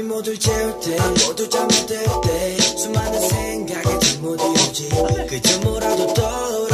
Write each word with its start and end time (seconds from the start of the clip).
밤이 0.00 0.02
모두 0.02 0.38
재울 0.38 0.80
때 0.80 0.96
모두 1.26 1.48
잠이 1.48 1.68
들때 1.86 2.56
수많은 2.78 3.20
생각에 3.28 3.98
잠못 3.98 4.40
이루지. 4.40 4.88
그저 5.28 5.60
뭐라도 5.60 6.06
기대라 6.06 6.69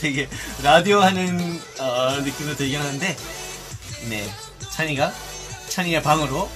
되게 0.00 0.28
라디오 0.62 1.00
하는 1.00 1.60
어, 1.78 2.20
느낌도 2.22 2.56
되긴 2.56 2.80
하는데, 2.80 3.16
네, 4.08 4.30
찬이가 4.70 5.12
찬이의 5.68 6.02
방으로 6.02 6.48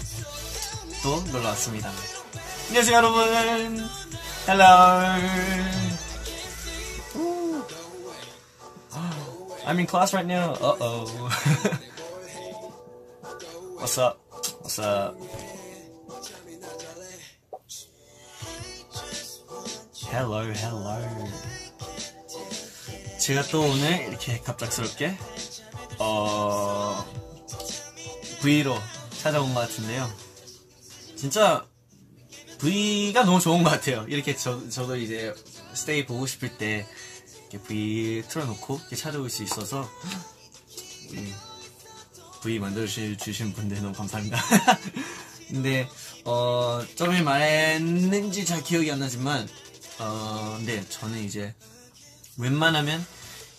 또 1.02 1.20
놀러 1.30 1.48
왔습니다. 1.50 1.92
안녕하세요, 2.68 2.96
여러분. 2.96 3.88
Hello. 4.46 4.64
I'm 9.66 9.78
in 9.78 9.86
class 9.86 10.12
right 10.14 10.26
now. 10.26 10.52
Uh 10.60 10.76
oh. 10.80 11.30
What's 13.78 13.98
up? 13.98 14.18
What's 14.60 14.78
up? 14.78 15.16
Hello, 20.10 20.52
hello. 20.52 21.53
제가 23.24 23.42
또 23.44 23.62
오늘 23.62 24.06
이렇게 24.06 24.38
갑작스럽게 24.40 25.16
어 25.98 27.02
V로 28.42 28.78
찾아온 29.22 29.54
것 29.54 29.60
같은데요. 29.60 30.12
진짜 31.16 31.66
V가 32.58 33.24
너무 33.24 33.40
좋은 33.40 33.62
것 33.62 33.70
같아요. 33.70 34.04
이렇게 34.10 34.36
저, 34.36 34.68
저도 34.68 34.98
이제 34.98 35.34
스테이 35.72 36.04
보고 36.04 36.26
싶을 36.26 36.58
때 36.58 36.86
V 37.66 38.24
틀어놓고 38.28 38.80
이렇게 38.80 38.94
찾아올 38.94 39.30
수 39.30 39.42
있어서 39.42 39.88
우리 41.10 41.32
V 42.42 42.58
만들어 42.58 42.86
주신 42.86 43.54
분들 43.54 43.80
너무 43.80 43.94
감사합니다. 43.94 44.36
근데 45.48 45.88
어 46.26 46.84
저번에 46.94 47.22
말했는지 47.22 48.44
잘 48.44 48.62
기억이 48.62 48.92
안 48.92 48.98
나지만 48.98 49.48
어 49.98 50.58
네, 50.66 50.86
저는 50.90 51.24
이제 51.24 51.54
웬만하면 52.38 53.04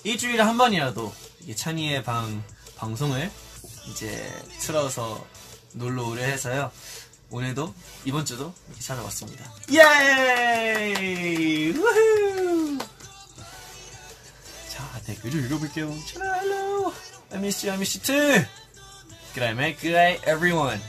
일주일에 0.03 0.41
한 0.41 0.57
번이라도 0.57 1.13
찬이의 1.55 2.03
방 2.03 2.43
방송을 2.75 3.31
이제 3.89 4.43
틀어서 4.59 5.25
놀러 5.73 6.07
오려 6.07 6.23
해서요. 6.23 6.71
오늘도 7.29 7.73
이번 8.05 8.25
주도 8.25 8.53
이렇게 8.67 8.81
찾아왔습니다. 8.81 9.51
예이! 9.71 11.69
우후! 11.71 12.77
자, 14.69 15.01
댓글을 15.05 15.45
읽어볼게요. 15.45 15.87
Hello, 16.15 16.93
I 17.31 17.37
miss 17.37 17.65
you, 17.65 17.71
I 17.71 17.77
miss 17.77 17.97
you 17.97 18.03
too. 18.03 18.45
Good 19.33 19.41
day, 19.41 19.51
mate. 19.51 19.79
Good 19.81 19.91
day, 19.91 20.19
everyone. 20.25 20.79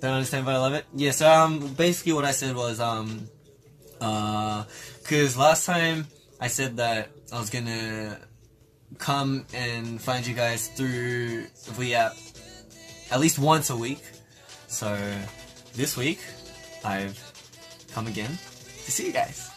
Don't 0.00 0.12
understand, 0.12 0.44
but 0.44 0.54
I 0.54 0.58
love 0.58 0.74
it. 0.74 0.86
Yes. 0.94 1.22
Um. 1.22 1.74
Basically, 1.74 2.12
what 2.12 2.24
I 2.24 2.32
said 2.32 2.56
was 2.56 2.80
um. 2.80 3.28
Uh. 4.00 4.64
Cause 5.04 5.36
last 5.36 5.66
time 5.66 6.06
I 6.40 6.48
said 6.48 6.78
that 6.78 7.10
I 7.32 7.38
was 7.38 7.50
gonna 7.50 8.18
come 8.98 9.46
and 9.54 10.00
find 10.00 10.26
you 10.26 10.34
guys 10.34 10.68
through 10.68 11.46
V 11.78 11.94
app 11.94 12.12
at 13.10 13.20
least 13.20 13.38
once 13.38 13.70
a 13.70 13.76
week. 13.76 14.02
So 14.66 14.98
this 15.74 15.96
week 15.96 16.18
I've 16.84 17.16
come 17.92 18.06
again 18.06 18.30
to 18.30 18.90
see 18.90 19.06
you 19.06 19.12
guys. 19.12 19.50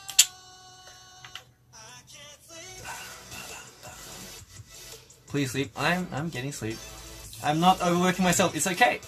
Please 5.27 5.51
sleep. 5.51 5.71
I'm 5.77 6.07
I'm 6.11 6.29
getting 6.29 6.51
sleep. 6.51 6.77
I'm 7.43 7.59
not 7.59 7.81
overworking 7.81 8.23
myself. 8.23 8.55
It's 8.55 8.67
okay. 8.67 8.99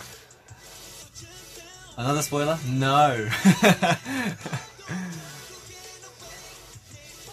Another 1.97 2.21
spoiler? 2.21 2.57
No. 2.67 3.29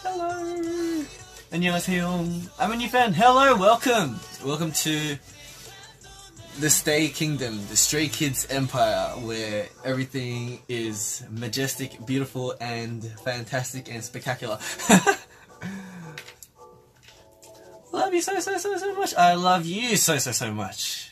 Hello. 0.03 1.06
안녕하세요. 1.51 2.25
I'm 2.59 2.72
a 2.72 2.75
new 2.75 2.90
fan. 2.90 3.13
Hello, 3.13 3.56
welcome. 3.56 4.19
Welcome 4.44 4.72
to 4.84 5.18
the 6.59 6.69
Stay 6.69 7.09
Kingdom, 7.09 7.59
the 7.69 7.78
Stray 7.78 8.07
Kids 8.07 8.46
Empire, 8.50 9.09
where 9.22 9.68
everything 9.84 10.59
is 10.68 11.24
majestic, 11.29 12.06
beautiful, 12.06 12.56
and 12.59 13.03
fantastic 13.24 13.90
and 13.91 14.03
spectacular. 14.03 14.59
love 17.91 18.13
you 18.13 18.22
so, 18.22 18.40
so, 18.40 18.57
so, 18.57 18.78
so 18.78 18.96
much. 18.96 19.16
I 19.16 19.34
love 19.34 19.66
you 19.66 19.96
so, 19.97 20.18
so, 20.18 20.31
so 20.31 20.51
much. 20.53 21.12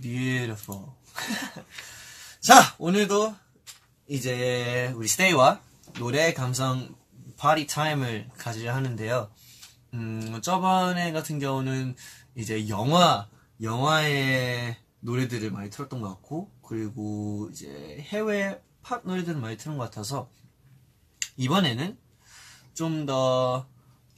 Beautiful. 0.00 0.94
자, 2.40 2.74
오늘도 2.78 3.36
이제 4.07 4.93
우리 4.95 5.07
스테이와 5.07 5.61
노래 5.97 6.33
감성 6.33 6.95
파티 7.37 7.65
타임을 7.67 8.29
가지려 8.37 8.73
하는데요. 8.73 9.31
음, 9.93 10.39
저번에 10.41 11.11
같은 11.11 11.39
경우는 11.39 11.95
이제 12.35 12.67
영화, 12.69 13.27
영화의 13.61 14.77
노래들을 14.99 15.51
많이 15.51 15.69
틀었던 15.69 16.01
것 16.01 16.09
같고, 16.09 16.51
그리고 16.61 17.49
이제 17.51 17.97
해외 18.01 18.61
팝 18.83 19.01
노래들을 19.05 19.39
많이 19.39 19.57
틀은 19.57 19.77
것 19.77 19.85
같아서, 19.85 20.29
이번에는 21.37 21.97
좀 22.73 23.05
더 23.05 23.67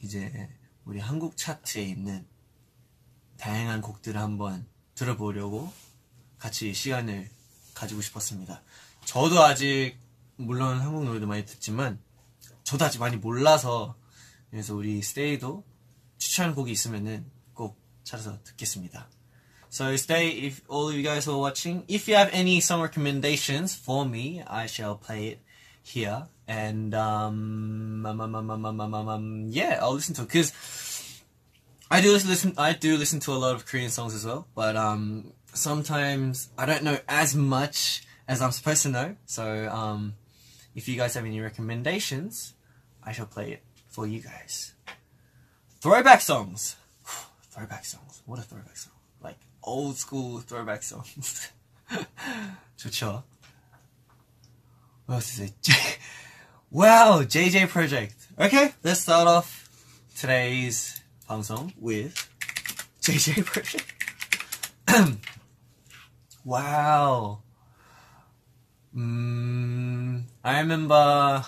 이제 0.02 0.50
우리 0.84 0.98
한국 1.00 1.36
차트에 1.36 1.82
있는 1.82 2.26
다양한 3.36 3.80
곡들을 3.80 4.20
한번 4.20 4.66
들어보려고 4.94 5.72
같이 6.38 6.74
시간을 6.74 7.28
가지고 7.74 8.00
싶었습니다. 8.00 8.62
저도 9.08 9.42
아직 9.42 9.96
물론 10.36 10.82
한국 10.82 11.04
노래도 11.04 11.26
많이 11.26 11.42
듣지만 11.46 11.98
저도 12.62 12.84
아직 12.84 12.98
많이 12.98 13.16
몰라서 13.16 13.96
그래서 14.50 14.74
우리 14.74 15.00
스테이도 15.00 15.64
추천 16.18 16.54
곡이 16.54 16.70
있으면은 16.70 17.24
꼭 17.54 17.80
찾아서 18.04 18.38
듣겠습니다. 18.44 19.08
So 19.70 19.94
stay 19.94 20.44
if 20.44 20.60
all 20.70 20.88
of 20.90 20.94
you 20.94 21.02
guys 21.02 21.26
were 21.26 21.40
watching. 21.40 21.84
If 21.88 22.06
you 22.06 22.18
have 22.18 22.30
any 22.34 22.58
song 22.58 22.82
recommendations 22.82 23.74
for 23.74 24.04
me, 24.04 24.42
I 24.46 24.66
shall 24.66 24.96
play 24.96 25.28
it 25.28 25.40
here. 25.82 26.28
And 26.46 26.94
um, 26.94 28.04
um, 28.04 28.20
um, 28.20 28.34
um, 28.34 28.50
um, 28.50 28.66
um, 28.66 28.94
um, 28.94 29.08
um 29.08 29.46
yeah, 29.48 29.78
I'll 29.80 29.94
listen 29.94 30.14
to 30.16 30.22
it 30.24 30.28
because 30.28 30.52
I 31.90 32.02
do 32.02 32.12
listen. 32.12 32.52
I 32.58 32.74
do 32.74 32.98
listen 32.98 33.20
to 33.20 33.32
a 33.32 33.40
lot 33.40 33.54
of 33.54 33.64
Korean 33.64 33.88
songs 33.88 34.14
as 34.14 34.26
well, 34.26 34.48
but 34.54 34.76
um, 34.76 35.32
sometimes 35.54 36.50
I 36.58 36.66
don't 36.66 36.84
know 36.84 36.98
as 37.08 37.34
much 37.34 38.04
as 38.28 38.42
I'm 38.42 38.52
supposed 38.52 38.82
to 38.82 38.90
know. 38.90 39.16
So 39.26 39.68
um, 39.68 40.14
if 40.74 40.86
you 40.86 40.96
guys 40.96 41.14
have 41.14 41.24
any 41.24 41.40
recommendations, 41.40 42.52
I 43.02 43.12
shall 43.12 43.26
play 43.26 43.52
it 43.52 43.62
for 43.88 44.06
you 44.06 44.20
guys. 44.20 44.74
Throwback 45.80 46.20
songs. 46.20 46.76
throwback 47.50 47.84
songs. 47.86 48.22
What 48.26 48.38
a 48.38 48.42
throwback 48.42 48.76
song. 48.76 48.92
Like 49.22 49.38
old 49.64 49.96
school 49.96 50.40
throwback 50.40 50.82
songs. 50.82 51.50
Chucha. 52.78 53.24
What 55.06 55.14
else 55.14 55.38
is 55.38 55.50
it? 55.50 55.98
wow, 56.70 57.22
JJ 57.22 57.68
Project. 57.68 58.14
Okay, 58.38 58.74
let's 58.84 59.00
start 59.00 59.26
off 59.26 59.70
today's 60.14 61.00
punk 61.26 61.46
song 61.46 61.72
with 61.78 62.28
JJ 63.00 63.44
Project. 63.46 63.94
wow. 66.44 67.40
Mm, 68.94 70.24
I 70.42 70.58
remember. 70.60 71.42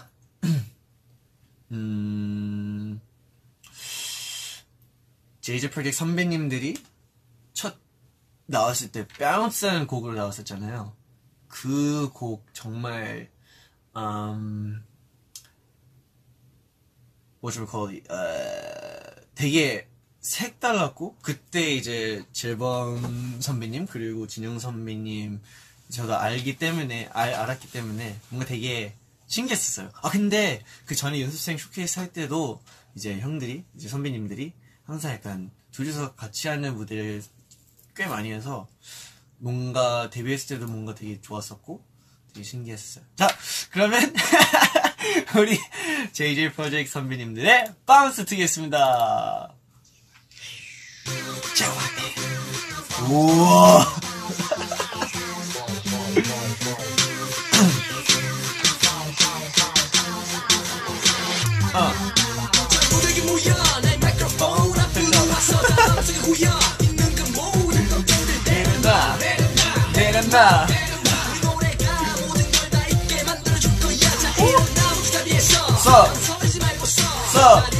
mm, 1.73 3.01
제이제 5.41 5.71
프로젝트 5.71 5.97
선배님들이 5.97 6.77
첫 7.53 7.77
나왔을 8.47 8.93
때 8.93 9.07
Bounce라는 9.09 9.87
곡으로 9.87 10.15
나왔었잖아요. 10.15 10.95
그 11.49 12.11
곡 12.13 12.47
정말 12.53 13.31
음, 13.97 14.85
what 17.43 17.59
you 17.59 17.67
call 17.69 17.91
it, 17.91 18.07
어, 18.13 19.25
되게 19.35 19.89
색달랐고 20.21 21.17
그때 21.23 21.75
이제 21.75 22.23
재범 22.33 23.41
선배님 23.41 23.87
그리고 23.87 24.27
진영 24.27 24.59
선배님 24.59 25.41
저도 25.91 26.17
알기 26.17 26.57
때문에 26.57 27.09
알, 27.13 27.35
알았기 27.35 27.71
때문에 27.73 28.17
뭔가 28.29 28.47
되게 28.47 28.95
신기했었어요. 29.27 29.91
아 30.03 30.11
근데 30.11 30.63
그 30.87 30.95
전에 30.95 31.21
연습생 31.21 31.59
쇼케이스 31.59 31.99
할 31.99 32.13
때도 32.13 32.63
이제 32.95 33.19
형들이 33.21 33.65
이제 33.77 33.89
선배님들이 33.89 34.53
항상 34.85 35.13
약간 35.13 35.51
둘이서 35.73 36.15
같이 36.15 36.49
하는 36.49 36.75
무대를 36.75 37.23
꽤 37.95 38.07
많이 38.07 38.33
해서 38.33 38.69
뭔가 39.39 40.11
데뷔했을 40.11 40.59
때도 40.59 40.67
뭔가 40.67 40.95
되게 40.95 41.21
좋았었고 41.21 41.85
되게 42.33 42.45
신기했어요. 42.45 43.05
자 43.17 43.29
그러면 43.71 44.15
우리 45.37 45.59
JJ 46.13 46.53
프로젝트 46.53 46.91
선배님들의 46.91 47.75
바운스 47.87 48.25
듣겠습니다. 48.25 49.55
우와. 53.09 54.10
후여 66.31 66.49
있는 66.81 67.13
그 67.17 67.23
모든 67.33 67.89
것들을 67.89 68.45
내려놔 68.45 69.17
내려놔 69.93 70.67
우리 71.27 71.41
노래가 71.41 71.85
모든 72.21 72.53
걸다 72.53 72.87
있게 72.87 73.25
만들어줄 73.25 73.81
거야 73.81 73.99
자 73.99 74.31
일어나 74.39 74.95
무대 74.95 75.25
위에서 75.27 75.77
서. 75.79 76.15
서지 76.15 76.61
말고 76.61 76.87
서 76.87 77.03
서. 77.33 77.61
나를 77.63 77.80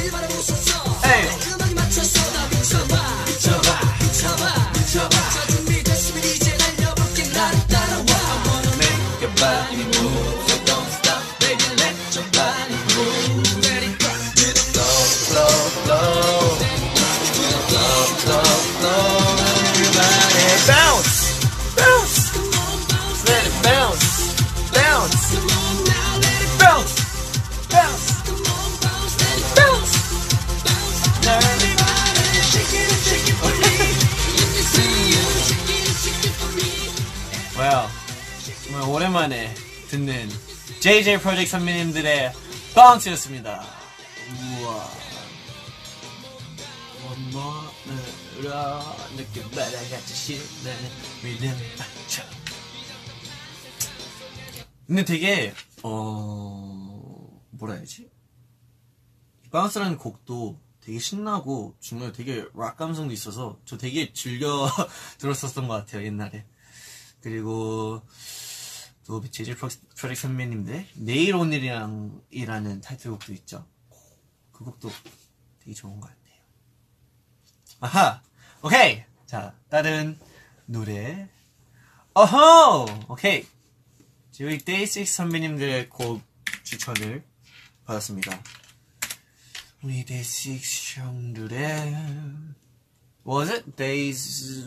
JJ 41.01 41.17
프로젝트 41.21 41.49
선배님들의 41.49 42.31
Bounce였습니다. 42.75 43.65
우와. 44.61 44.87
온몸으로 47.03 48.51
느껴봐 49.17 49.79
다같이 49.79 50.13
신나는 50.13 50.89
리듬 51.23 51.49
맞춰 51.79 52.23
근데 54.85 55.03
되게 55.03 55.55
어 55.81 57.41
뭐라 57.49 57.73
해야지? 57.75 58.07
이 59.43 59.49
Bounce라는 59.49 59.97
곡도 59.97 60.61
되게 60.81 60.99
신나고 60.99 61.75
정말 61.79 62.11
되게 62.11 62.45
락 62.53 62.77
감성도 62.77 63.11
있어서 63.11 63.57
저 63.65 63.75
되게 63.75 64.13
즐겨 64.13 64.69
들었었던 65.17 65.67
것 65.67 65.73
같아요 65.73 66.05
옛날에. 66.05 66.45
그리고 67.21 68.03
또 69.11 69.21
JJ 69.29 69.57
프로젝트 69.57 70.15
선배님들 70.15 70.87
내일 70.95 71.35
오늘이랑 71.35 72.23
이라는 72.29 72.79
타이틀곡도 72.79 73.33
있죠. 73.33 73.67
그 74.53 74.63
곡도 74.63 74.89
되게 75.59 75.73
좋은 75.73 75.99
것 75.99 76.07
같아요. 76.07 76.39
아하! 77.81 78.23
오케이! 78.63 79.03
자 79.25 79.53
다른 79.67 80.17
노래. 80.65 81.27
어허! 82.13 82.85
오케이! 83.09 83.45
저희 84.31 84.57
데이식스 84.59 85.13
선배님들의 85.13 85.89
곡 85.89 86.21
추천을 86.63 87.21
받았습니다. 87.83 88.41
우리 89.83 90.05
데이식스 90.05 91.01
형들의 91.01 91.57
Was 93.27 93.51
it 93.51 93.75
days? 93.75 94.65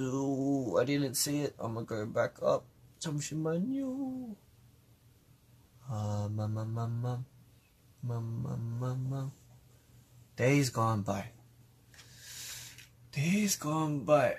I 0.79 0.85
didn't 0.85 1.17
see 1.17 1.45
it. 1.45 1.57
I'm 1.59 1.73
gonna 1.73 1.87
go 1.87 2.05
back 2.05 2.43
up. 2.43 2.74
잠시만요. 3.05 4.35
아, 5.83 6.27
맘맘맘맘. 6.33 7.27
맘맘맘맘. 8.01 9.31
Days 10.37 10.73
gone 10.73 11.05
by. 11.05 11.31
Days 13.13 13.61
gone 13.61 14.07
by. 14.07 14.37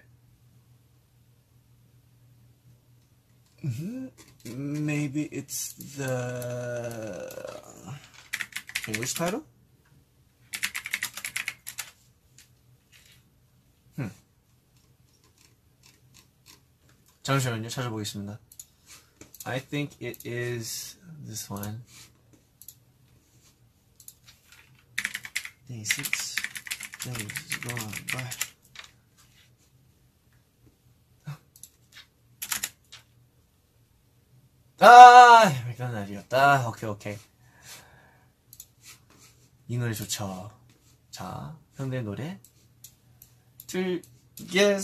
Mhm. 3.61 4.11
Maybe 4.45 5.29
it's 5.31 5.75
the 5.97 7.29
English 8.87 9.13
title? 9.13 9.45
잠시만요. 17.25 17.69
찾아보겠습니다. 17.69 18.39
I 19.45 19.59
think 19.59 19.91
it 19.99 20.25
is 20.25 20.97
this 21.23 21.49
one. 21.49 21.83
Day 25.69 25.83
six. 25.83 26.35
Days 27.03 27.59
gone 27.61 27.93
by. 28.11 28.25
아, 34.79 35.51
이런 35.73 35.93
날이었다. 35.93 36.67
오케이, 36.67 36.89
오케이. 36.89 37.17
이 39.67 39.77
노래 39.77 39.93
좋죠. 39.93 40.51
자, 41.11 41.55
현대 41.75 42.01
노래 42.01 42.39
들겠습니다. 43.67 44.75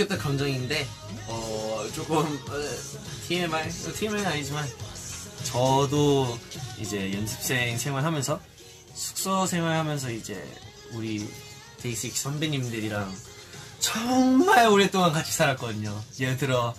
느꼈던 0.00 0.18
감정인데 0.18 0.86
어, 1.26 1.86
조금 1.94 2.18
어, 2.18 2.28
TMI, 3.26 3.70
TMI는 3.70 4.26
아니지만 4.26 4.68
저도 5.44 6.38
이제 6.78 7.12
연습생 7.12 7.76
생활하면서 7.78 8.40
숙소 8.94 9.46
생활하면서 9.46 10.10
이제 10.12 10.42
우리 10.92 11.28
데이식 11.78 12.16
선배님들이랑 12.16 13.14
정말 13.78 14.68
오랫동안 14.68 15.12
같이 15.12 15.32
살았거든요. 15.32 16.02
예를 16.18 16.36
들어 16.36 16.74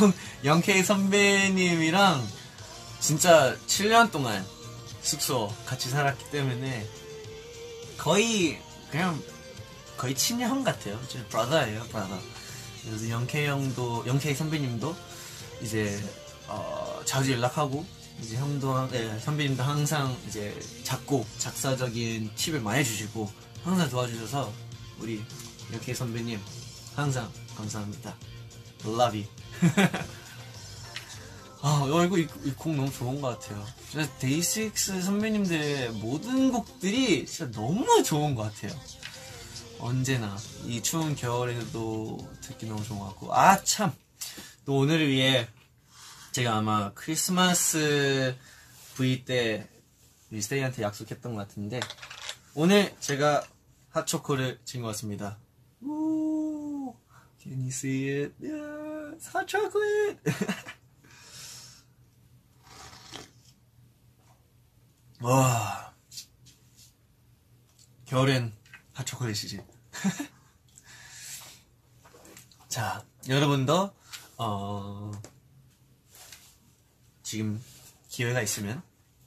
영, 0.00 0.12
영케이 0.44 0.82
선배님이랑 0.82 2.26
진짜 3.00 3.56
7년 3.66 4.10
동안 4.10 4.44
숙소 5.02 5.52
같이 5.66 5.90
살았기 5.90 6.30
때문에 6.30 6.86
거의 7.98 8.60
그냥 8.90 9.22
거의 9.96 10.14
친형 10.14 10.64
같아요. 10.64 11.00
제 11.08 11.22
브라더예요, 11.26 11.82
브라더. 11.84 12.18
그래서 12.84 13.08
영케이 13.08 13.46
형도 13.46 14.04
영케이 14.06 14.34
선배님도 14.34 14.94
이제 15.62 16.02
어, 16.48 17.00
자주 17.04 17.32
연락하고 17.32 17.84
이제 18.20 18.36
형도 18.36 18.88
네, 18.90 19.18
선배님도 19.18 19.62
항상 19.62 20.16
이제 20.28 20.58
작곡 20.82 21.26
작사적인 21.38 22.30
팁을 22.34 22.60
많이 22.60 22.84
주시고 22.84 23.30
항상 23.62 23.88
도와주셔서 23.88 24.52
우리 25.00 25.24
영케이 25.72 25.94
선배님 25.94 26.38
항상 26.94 27.30
감사합니다. 27.56 28.14
Love 28.84 29.24
you. 29.24 29.28
아, 31.62 31.80
어, 31.90 32.04
이거 32.04 32.18
이곡 32.18 32.74
너무 32.74 32.92
좋은 32.92 33.22
것 33.22 33.38
같아요. 33.40 33.64
진짜 33.90 34.06
데이식스 34.18 35.00
선배님들의 35.00 35.92
모든 35.92 36.52
곡들이 36.52 37.24
진짜 37.24 37.50
너무 37.50 38.02
좋은 38.02 38.34
것 38.34 38.42
같아요. 38.42 38.78
언제나 39.88 40.34
이 40.64 40.82
추운 40.82 41.14
겨울에도 41.14 42.16
듣기 42.40 42.66
너무 42.66 42.82
좋은 42.82 42.98
것 42.98 43.08
같고 43.08 43.34
아 43.34 43.62
참 43.64 43.92
또 44.64 44.78
오늘을 44.78 45.08
위해 45.10 45.46
제가 46.32 46.56
아마 46.56 46.94
크리스마스 46.94 48.34
V 48.96 49.26
때 49.26 49.68
리스테이한테 50.30 50.82
약속했던 50.82 51.34
것 51.34 51.46
같은데 51.46 51.80
오늘 52.54 52.98
제가 52.98 53.46
핫초코를 53.90 54.58
진 54.64 54.80
것 54.80 54.88
같습니다. 54.88 55.36
오, 55.82 56.96
can 57.42 57.58
you 57.60 57.68
see 57.68 58.22
it? 58.24 58.34
Yes, 58.40 59.28
hot 59.36 59.46
chocolate. 59.46 60.18
와, 65.20 65.94
겨울엔 68.06 68.50
핫초콜릿이지. 68.94 69.73
자, 72.68 73.04
여러분도 73.28 73.92
어, 74.36 75.12
지금 77.22 77.62
기회가 78.08 78.42
있으면 78.42 78.82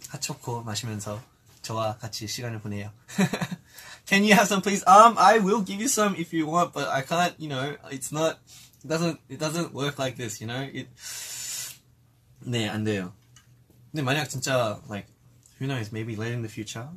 핫초코 0.10 0.64
마시면서 0.64 1.22
저와 1.62 1.98
같이 1.98 2.28
시간을 2.28 2.62
보내요. 2.62 2.92
Can 4.08 4.24
you 4.24 4.32
have 4.32 4.46
some, 4.46 4.62
please? 4.62 4.86
Um, 4.88 5.18
I 5.18 5.40
will 5.40 5.66
give 5.66 5.82
you 5.82 5.90
some 5.90 6.16
if 6.16 6.34
you 6.34 6.48
want, 6.48 6.72
but 6.72 6.88
I 6.88 7.04
can't. 7.04 7.36
You 7.38 7.50
know, 7.50 7.76
it's 7.92 8.14
not. 8.14 8.40
It 8.84 8.88
doesn't. 8.88 9.20
It 9.28 9.38
doesn't 9.38 9.74
work 9.74 10.00
like 10.00 10.16
this. 10.16 10.40
You 10.40 10.48
know, 10.48 10.64
it. 10.64 10.88
네, 12.46 12.70
안 12.70 12.86
돼요. 12.86 13.12
근데 13.92 14.02
만약 14.02 14.30
진짜 14.30 14.82
like, 14.90 15.08
who 15.60 15.68
knows? 15.68 15.92
Maybe 15.92 16.16
later 16.16 16.36
in 16.36 16.42
the 16.42 16.48
future, 16.48 16.88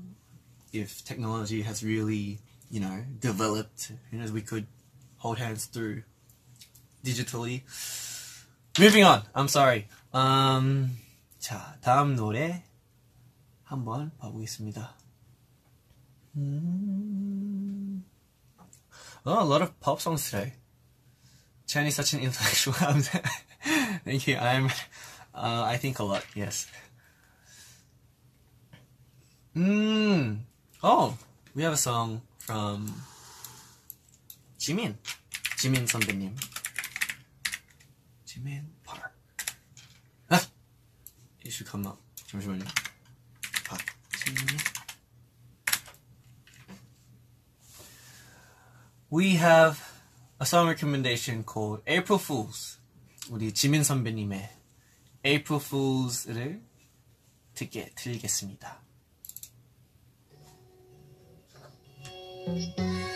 if 0.72 1.02
technology 1.02 1.62
has 1.62 1.82
really, 1.82 2.38
you 2.69 2.79
know, 2.79 3.03
developed, 3.19 3.91
who 4.09 4.17
knows? 4.17 4.31
We 4.31 4.41
could 4.41 4.67
hold 5.17 5.37
hands 5.37 5.65
through 5.65 6.03
digitally. 7.03 7.61
Moving 8.79 9.03
on. 9.03 9.23
I'm 9.33 9.47
sorry. 9.47 9.87
Um, 10.13 10.97
자, 11.39 11.77
다음 11.81 12.15
노래 12.15 12.63
한번 13.63 14.11
봐보겠습니다. 14.17 14.95
음... 16.37 18.03
Oh, 19.27 19.41
a 19.41 19.43
lot 19.43 19.63
of 19.63 19.79
pop 19.79 19.99
songs 19.99 20.29
today. 20.29 20.53
Chan 21.65 21.87
is 21.87 21.95
such 21.95 22.13
an 22.13 22.19
intellectual. 22.19 22.73
Thank 24.05 24.27
you. 24.27 24.37
I'm. 24.37 24.69
Uh, 25.33 25.63
I 25.65 25.77
think 25.77 25.97
a 25.97 26.03
lot. 26.03 26.23
Yes. 26.35 26.67
Mm. 29.55 30.41
Oh, 30.83 31.17
we 31.55 31.63
have 31.63 31.73
a 31.73 31.77
song 31.77 32.21
from 32.50 32.92
Jimin. 34.58 34.96
Jimin 35.56 35.86
선배님. 35.86 36.34
Jimin 38.26 38.64
Park. 38.82 39.12
아! 40.30 40.40
Come 41.64 41.86
up. 41.86 41.98
잠시만요. 42.26 42.64
박지민. 43.64 44.58
We 49.10 49.36
have 49.36 49.78
a 50.40 50.44
song 50.44 50.66
recommendation 50.66 51.44
called 51.44 51.82
April 51.86 52.18
Fools. 52.18 52.80
우리 53.28 53.54
지민 53.54 53.84
선배님의 53.84 54.50
April 55.24 55.62
Fools를 55.62 56.60
듣게 57.54 57.92
드리겠습니다. 57.94 58.89
내버 62.46 63.09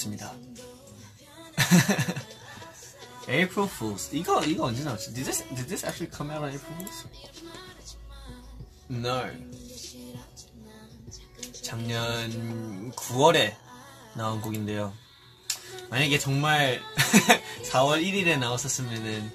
Fools였습니다. 0.00 0.32
April 3.28 3.68
Fools. 3.68 4.10
이거 4.12 4.42
이거 4.44 4.64
언제 4.64 4.82
나왔지? 4.82 5.12
Did 5.12 5.24
this 5.24 5.44
did 5.54 5.66
this 5.68 5.84
actually 5.84 6.10
come 6.14 6.32
out 6.32 6.42
on 6.42 6.50
April 6.52 6.74
Fools? 6.74 7.06
No. 8.88 9.30
작년 11.62 12.90
9월에 12.92 13.54
나온 14.14 14.40
곡인데요. 14.40 14.92
만약에 15.90 16.18
정말 16.18 16.82
4월 17.70 18.02
1일에 18.02 18.38
나왔었으면은 18.38 19.30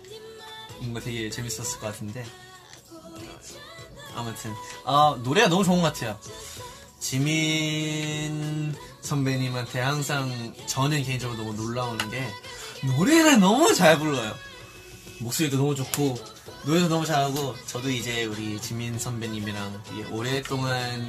뭔가 0.79 0.99
되게 0.99 1.29
재밌었을 1.29 1.79
것 1.79 1.87
같은데. 1.87 2.25
아무튼 4.15 4.53
아 4.85 5.17
노래가 5.23 5.47
너무 5.47 5.63
좋은 5.63 5.81
것 5.81 5.93
같아요. 5.93 6.19
지민 7.07 8.73
선배님한테 9.01 9.79
항상 9.79 10.55
저는 10.65 11.03
개인적으로 11.03 11.37
너무 11.37 11.53
놀라우는 11.53 12.09
게 12.09 12.27
노래를 12.83 13.39
너무 13.39 13.75
잘 13.75 13.99
불러요. 13.99 14.33
목소리도 15.19 15.55
너무 15.55 15.75
좋고 15.75 16.17
노래도 16.65 16.87
너무 16.87 17.05
잘하고 17.05 17.55
저도 17.67 17.91
이제 17.91 18.25
우리 18.25 18.59
지민 18.59 18.97
선배님이랑 18.97 19.83
오랫동안 20.13 21.07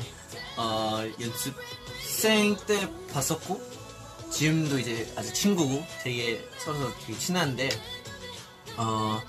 어, 0.59 1.03
연습생 1.19 2.59
때 2.67 2.91
봤었고 3.15 3.59
지금도 4.31 4.79
이제 4.79 5.11
아주 5.17 5.33
친구고 5.33 5.83
되게 6.03 6.47
서로 6.59 6.93
되게 7.07 7.19
친한데 7.19 7.71
어 8.77 9.23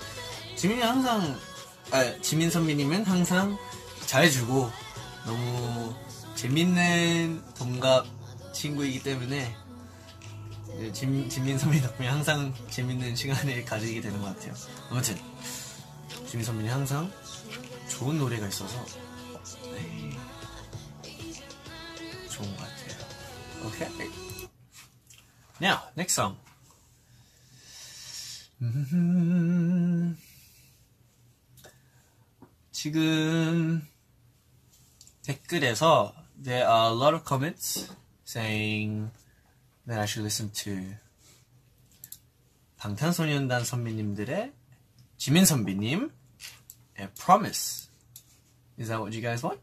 지민이 0.54 0.82
항상 0.82 1.34
아 1.92 2.12
지민 2.20 2.50
선배님은 2.50 3.06
항상 3.06 3.56
잘해주고 4.04 4.70
너무 5.24 5.94
재밌는 6.38 7.42
동갑 7.54 8.06
친구이기 8.52 9.02
때문에 9.02 9.56
네, 10.68 10.92
진, 10.92 11.28
진민 11.28 11.58
선배님 11.58 11.84
덕분에 11.84 12.06
항상 12.06 12.54
재밌는 12.70 13.16
시간을 13.16 13.64
가지게 13.64 14.00
되는 14.00 14.20
것 14.20 14.26
같아요. 14.36 14.54
아무튼 14.88 15.16
진민 16.28 16.44
선배님 16.44 16.70
항상 16.70 17.12
좋은 17.88 18.18
노래가 18.18 18.46
있어서 18.46 18.86
네, 19.72 20.16
좋은 22.30 22.56
것 22.56 22.62
같아요. 22.62 23.66
오케이. 23.66 24.08
Now, 25.60 25.80
next 25.96 26.20
song. 26.20 26.38
음, 28.62 30.16
지금 32.70 33.84
댓글에서 35.24 36.17
there 36.37 36.67
are 36.67 36.91
a 36.91 36.93
lot 36.93 37.13
of 37.13 37.23
comments 37.23 37.89
saying 38.23 39.11
that 39.87 39.99
I 39.99 40.05
should 40.05 40.23
listen 40.23 40.49
to 40.63 40.95
방탄소년단 42.77 43.63
선배님들의 43.63 44.51
지민 45.17 45.45
선배님 45.45 46.11
의 46.97 47.09
Promise. 47.15 47.89
Is 48.77 48.89
that 48.89 48.99
what 48.99 49.13
you 49.13 49.21
guys 49.21 49.43
want? 49.43 49.61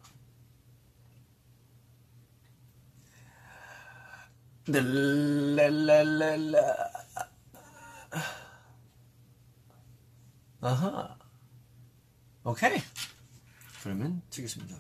네, 4.67 4.81
랄랄랄라. 4.81 6.59
아하. 10.61 11.19
오케이. 12.45 12.81
그러면 13.83 14.23
치겠습니다. 14.31 14.77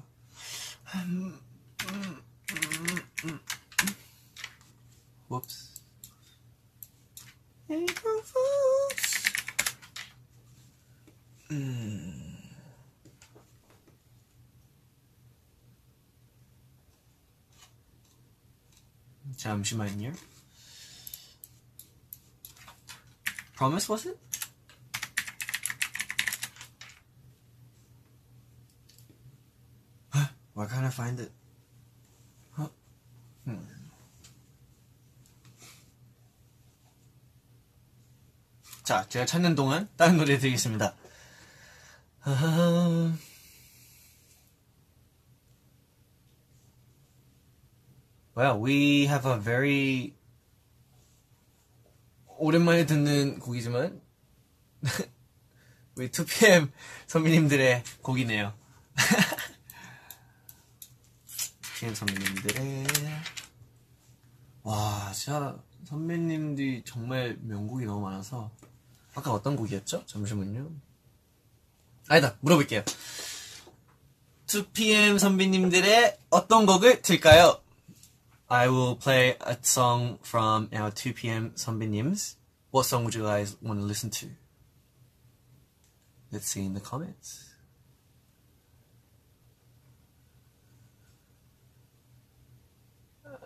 Whoops. 5.28 5.80
April 7.68 8.22
Fools. 8.22 9.30
음. 11.52 12.30
잠시만요. 19.36 20.12
Promise 23.56 23.88
was 23.88 24.06
it? 24.06 24.18
Huh? 30.12 30.26
Why 30.54 30.66
can't 30.66 30.84
I 30.84 30.90
find 30.90 31.20
it? 31.20 31.30
Hmm. 33.45 33.75
자, 38.83 39.07
제가 39.09 39.25
찾는 39.25 39.55
동안 39.55 39.89
다른 39.97 40.17
노래 40.17 40.37
드리겠습니다. 40.37 40.95
아하. 42.21 43.17
Well, 48.37 48.59
we 48.63 49.05
have 49.07 49.31
a 49.31 49.39
very 49.39 50.15
오랜만에 52.37 52.85
듣는 52.85 53.39
곡이지만 53.39 54.01
우리 55.95 56.09
2PM 56.09 56.71
선배님들의 57.07 57.83
곡이네요. 58.03 58.53
2PM 61.85 61.93
선배님들의 61.93 62.87
와, 64.63 65.11
진짜 65.13 65.57
선배님들이 65.83 66.83
정말 66.83 67.37
명곡이 67.41 67.85
너무 67.85 68.01
많아서 68.01 68.49
아까 69.13 69.31
어떤 69.31 69.55
곡이었죠? 69.55 70.05
잠시만요. 70.07 70.71
아니다, 72.07 72.35
물어볼게요. 72.39 72.83
2PM 74.47 75.19
선배님들의 75.19 76.17
어떤 76.31 76.65
곡을 76.65 77.03
틀까요? 77.03 77.61
I 78.47 78.67
will 78.67 78.97
play 78.97 79.37
a 79.45 79.55
song 79.63 80.17
from 80.25 80.69
our 80.73 80.91
2PM 80.91 81.55
선배님's. 81.55 82.37
What 82.73 82.87
song 82.87 83.05
would 83.05 83.15
you 83.15 83.23
guys 83.23 83.57
want 83.61 83.79
to 83.79 83.85
listen 83.85 84.09
to? 84.09 84.29
Let's 86.31 86.47
see 86.47 86.65
in 86.65 86.73
the 86.73 86.81
comments. 86.81 87.44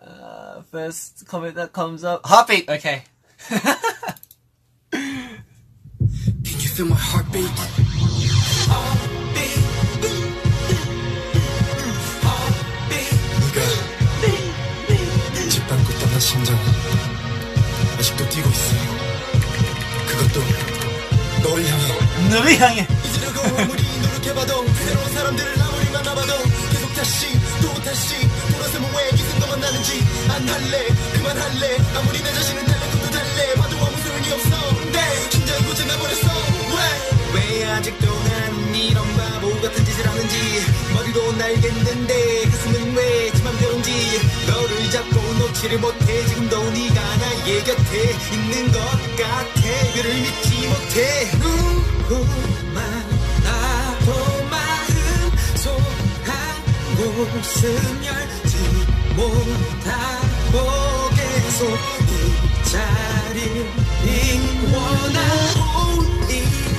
Uh, 0.02 0.62
first 0.70 1.26
comment 1.26 1.54
that 1.56 1.72
comes 1.72 2.04
up. 2.04 2.22
Heartbeat! 2.24 2.68
Okay. 2.70 3.02
Can 4.90 5.42
you 6.44 6.68
feel 6.68 6.86
my 6.86 6.96
heartbeat? 6.96 7.50
네가 14.90 15.48
짓밟고 15.48 15.98
떠난 15.98 16.20
심장 16.20 16.56
아직도 17.98 18.28
뛰고 18.28 18.48
있어 18.48 18.74
그것도 20.08 20.40
너를 21.42 21.66
향해 21.66 22.28
너를 22.30 22.60
향해. 22.60 22.86
잊으려고 23.04 23.40
아무리 23.58 23.82
노력해봐도 24.00 24.66
새로운 24.74 25.12
사람들을 25.12 25.62
아무리 25.62 25.90
만나봐도 25.90 26.32
다시 27.00 27.28
또 27.62 27.72
다시. 27.82 28.14
돌아서면 28.52 28.90
왜 28.94 29.10
기승도만 29.16 29.58
나는지 29.58 30.04
안 30.28 30.46
할래. 30.46 30.86
그만할래. 31.14 31.78
아무리 31.96 32.22
내 32.22 32.30
자신을 32.30 32.62
달래고도 32.66 33.10
달래. 33.10 33.54
봐도 33.54 33.76
아무 33.86 33.96
소용이 34.02 34.30
없어. 34.32 34.50
내 34.92 35.30
심장이 35.30 35.62
고장나버렸어. 35.64 36.28
왜? 36.76 37.40
왜 37.40 37.64
아직도 37.72 38.06
난 38.06 38.74
이런 38.74 39.16
바보 39.16 39.48
같은 39.62 39.82
짓을 39.82 40.06
하는지. 40.06 40.36
머리로 40.92 41.32
날겠는데 41.32 42.44
가슴은 42.50 42.94
왜 42.94 43.30
지 43.32 43.42
맘대로인지. 43.44 44.20
너를 44.46 44.90
잡고 44.90 45.16
놓지를 45.38 45.78
못해. 45.78 46.26
지금도 46.26 46.70
네가 46.70 47.16
나의 47.16 47.64
곁에 47.64 48.16
있는 48.34 48.72
것 48.72 48.78
같아. 49.16 49.92
그를 49.94 50.14
믿지 50.20 50.66
못해. 50.68 51.30
누구만 52.10 52.99
열지 58.04 58.56
못하고 59.16 60.54
계속 61.16 61.76
이 62.06 62.64
자리를 62.64 63.66
원하고 64.72 66.02
이 66.30 66.69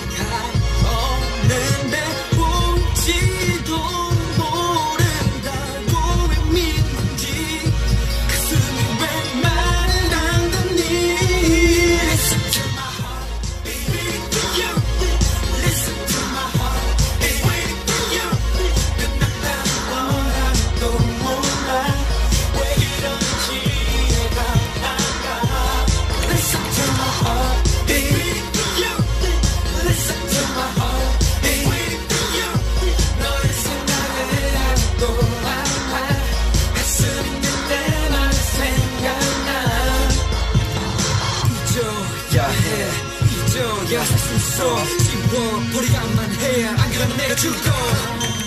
해안 47.31 47.35
그러면 47.35 47.35
내가 47.35 47.35
죽어 47.35 47.71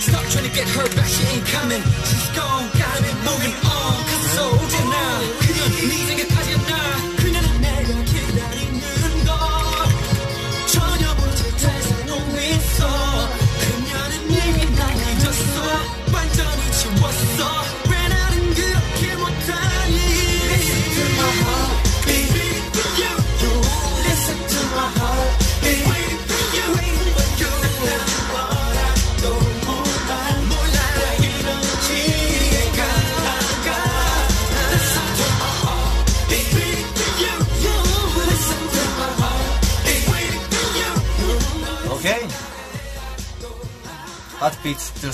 Stop 0.00 0.28
trying 0.28 0.44
to 0.44 0.52
get 0.52 0.68
her 0.68 0.88
back 0.94 1.08
she 1.08 1.24
ain't 1.26 1.46
coming 1.46 1.82
She's 2.04 2.28
gone 2.36 2.73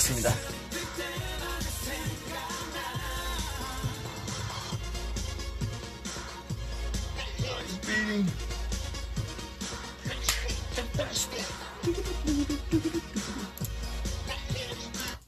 들었습니다. 0.01 0.31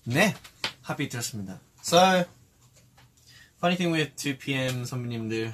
네, 0.05 0.33
하트비트 0.81 1.11
들었습니다. 1.11 1.61
So, 1.83 2.25
funny 3.57 3.77
thing 3.77 3.93
with 3.93 4.15
2PM 4.15 4.85
선배님들, 4.85 5.51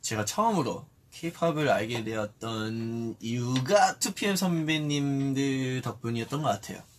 제가 0.00 0.24
처음으로 0.24 0.86
K-팝을 1.10 1.68
알게 1.68 2.04
되었던 2.04 3.16
이유가 3.20 3.96
2PM 3.98 4.36
선배님들 4.36 5.82
덕분이었던 5.82 6.42
것 6.42 6.48
같아요. 6.48 6.89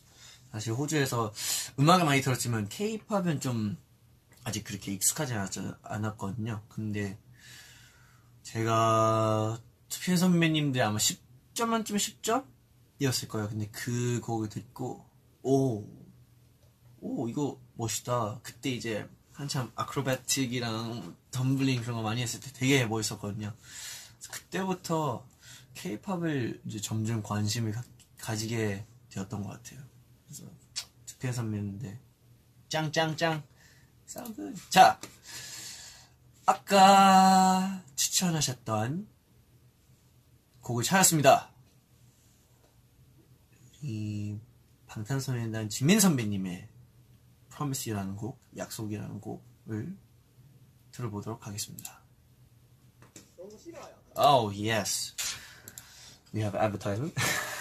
사실 0.52 0.74
호주에서 0.74 1.34
음악을 1.80 2.06
많이 2.06 2.22
들었지만 2.22 2.68
K-팝은 2.70 3.40
좀 3.40 3.78
아직 4.44 4.64
그렇게 4.64 4.92
익숙하지 4.92 5.34
않았, 5.34 5.52
않았거든요. 5.84 6.62
근데 6.68 7.18
제가 8.44 9.60
2PM 9.90 10.18
선배님들 10.18 10.82
아마 10.82 10.98
10점 10.98 11.68
만점에 11.68 12.00
10점이었을 12.00 13.28
거예요. 13.28 13.50
근데 13.50 13.70
그 13.72 14.20
곡을 14.22 14.50
듣고 14.50 15.06
오, 15.44 15.86
오 17.00 17.30
이거 17.30 17.60
멋있다. 17.76 18.40
그때 18.44 18.72
이제 18.72 19.08
한참 19.34 19.72
아크로바틱이랑 19.76 21.16
덤블링 21.32 21.82
그런 21.82 21.98
거 21.98 22.04
많이 22.04 22.22
했을 22.22 22.40
때 22.40 22.52
되게 22.54 22.86
멋있었거든요. 22.86 23.54
그때부터 24.30 25.26
케이팝을 25.74 26.62
이제 26.66 26.80
점점 26.80 27.24
관심을 27.24 27.74
가, 28.18 28.36
지게 28.36 28.86
되었던 29.10 29.44
것 29.44 29.50
같아요. 29.50 29.90
투피의 31.22 31.34
선배인데 31.34 32.00
짱짱짱 32.70 33.44
good. 34.36 34.62
자 34.70 35.00
아까 36.46 37.82
추천하셨던 37.96 39.08
곡을 40.62 40.84
찾았습니다. 40.84 41.50
이 43.84 44.38
방탄소년단 44.88 45.70
지민 45.70 46.00
선배님의 46.00 46.68
Promise라는 47.50 48.16
곡, 48.16 48.40
약속이라는 48.58 49.22
곡을 49.22 49.98
들어보도록 50.92 51.48
하겠습니다. 51.48 52.02
Oh 54.18 54.52
yes, 54.52 55.16
we 56.34 56.42
have 56.42 56.60
advertisement. 56.60 57.16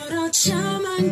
멀어져만 0.31 1.11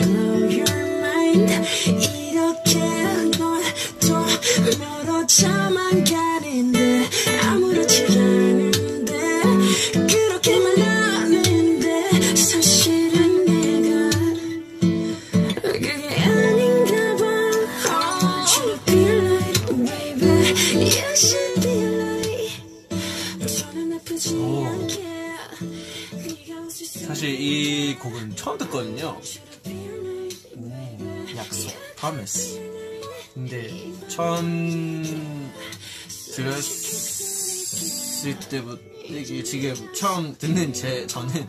들었을 38.51 38.59
때부터 38.59 38.81
이게 39.05 39.43
지금 39.43 39.93
처음 39.93 40.37
듣는 40.37 40.73
제 40.73 41.07
저는 41.07 41.47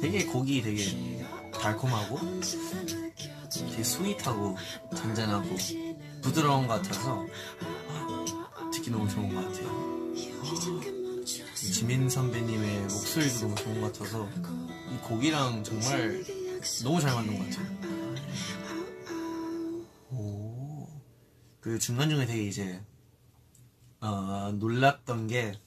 되게 0.00 0.24
곡이 0.24 0.62
되게 0.62 1.26
달콤하고 1.52 2.18
되게 3.52 3.84
sweet하고 3.84 4.56
잔잔하고 4.96 5.56
부드러운 6.22 6.66
것 6.66 6.82
같아서 6.82 7.26
듣기 8.72 8.90
너무 8.90 9.08
좋은 9.08 9.34
것 9.34 9.44
같아요. 9.44 9.84
지민 11.54 12.08
선배님의 12.08 12.80
목소리도 12.80 13.40
너무 13.40 13.54
좋은 13.56 13.80
것 13.80 13.92
같아서 13.92 14.28
이 14.92 14.96
곡이랑 15.02 15.62
정말 15.62 16.24
너무 16.82 17.00
잘 17.00 17.14
맞는 17.14 17.38
것 17.38 17.44
같아요. 17.50 17.84
오. 20.10 20.88
그 21.60 21.78
중간중간에 21.78 22.26
되게 22.26 22.44
이제, 22.44 22.82
어, 24.00 24.52
놀랐던 24.54 25.28
게, 25.28 25.58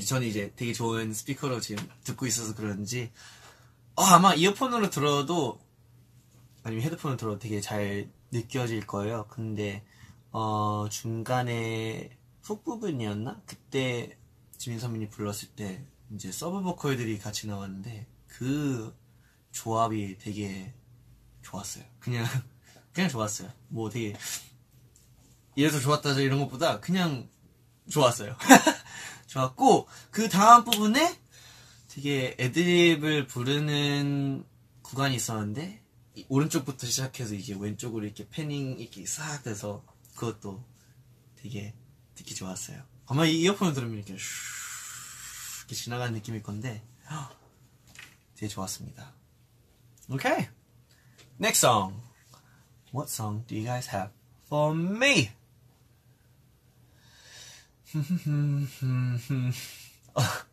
저는 0.00 0.26
이제 0.26 0.52
되게 0.56 0.72
좋은 0.72 1.12
스피커로 1.12 1.60
지금 1.60 1.88
듣고 2.04 2.26
있어서 2.26 2.54
그런지, 2.54 3.10
어, 3.94 4.02
아마 4.02 4.34
이어폰으로 4.34 4.90
들어도, 4.90 5.60
아니면 6.62 6.84
헤드폰으로 6.84 7.16
들어도 7.16 7.38
되게 7.38 7.60
잘 7.60 8.10
느껴질 8.30 8.86
거예요. 8.86 9.26
근데, 9.28 9.84
어, 10.30 10.88
중간에 10.90 12.16
hook 12.42 12.64
부분이었나? 12.64 13.42
그때 13.46 14.16
지민 14.56 14.78
선배님 14.78 15.10
불렀을 15.10 15.48
때, 15.48 15.84
이제 16.14 16.30
서브 16.32 16.62
보컬들이 16.62 17.18
같이 17.18 17.46
나왔는데, 17.46 18.06
그 18.26 18.94
조합이 19.50 20.18
되게 20.18 20.72
좋았어요. 21.42 21.84
그냥, 21.98 22.24
그냥 22.92 23.08
좋았어요. 23.10 23.50
뭐 23.68 23.90
되게, 23.90 24.14
이래서 25.56 25.80
좋았다 25.80 26.12
이런 26.20 26.38
것보다 26.38 26.78
그냥 26.80 27.28
좋았어요. 27.90 28.36
좋았고, 29.28 29.86
그 30.10 30.28
다음 30.28 30.64
부분에 30.64 31.16
되게 31.86 32.36
애드립을 32.38 33.26
부르는 33.28 34.44
구간이 34.82 35.14
있었는데, 35.14 35.80
이 36.16 36.26
오른쪽부터 36.28 36.86
시작해서 36.86 37.34
이게 37.34 37.54
왼쪽으로 37.54 38.04
이렇게 38.04 38.28
패닝 38.28 38.80
이렇게 38.80 39.06
싹 39.06 39.44
돼서 39.44 39.84
그것도 40.16 40.64
되게 41.36 41.74
듣기 42.16 42.34
좋았어요. 42.34 42.82
아마 43.06 43.24
이 43.24 43.40
이어폰을 43.42 43.74
들으면 43.74 43.94
이렇게 43.94 44.16
슈 44.18 45.60
이렇게 45.60 45.76
지나가는 45.76 46.12
느낌일 46.14 46.42
건데, 46.42 46.82
되게 48.34 48.48
좋았습니다. 48.48 49.14
Okay. 50.10 50.48
Next 51.38 51.58
song. 51.64 52.00
What 52.94 53.10
song 53.12 53.44
do 53.46 53.54
you 53.54 53.66
guys 53.66 53.88
have 53.94 54.10
for 54.46 54.74
me? 54.74 55.30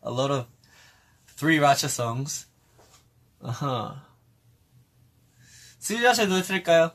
a 0.02 0.10
lot 0.10 0.30
of 0.30 0.46
three 1.36 1.58
Racha 1.58 1.88
songs. 1.88 2.46
Uh-huh. 3.42 3.96
스리라차 5.78 6.26
노래 6.26 6.42
틀을까요? 6.42 6.92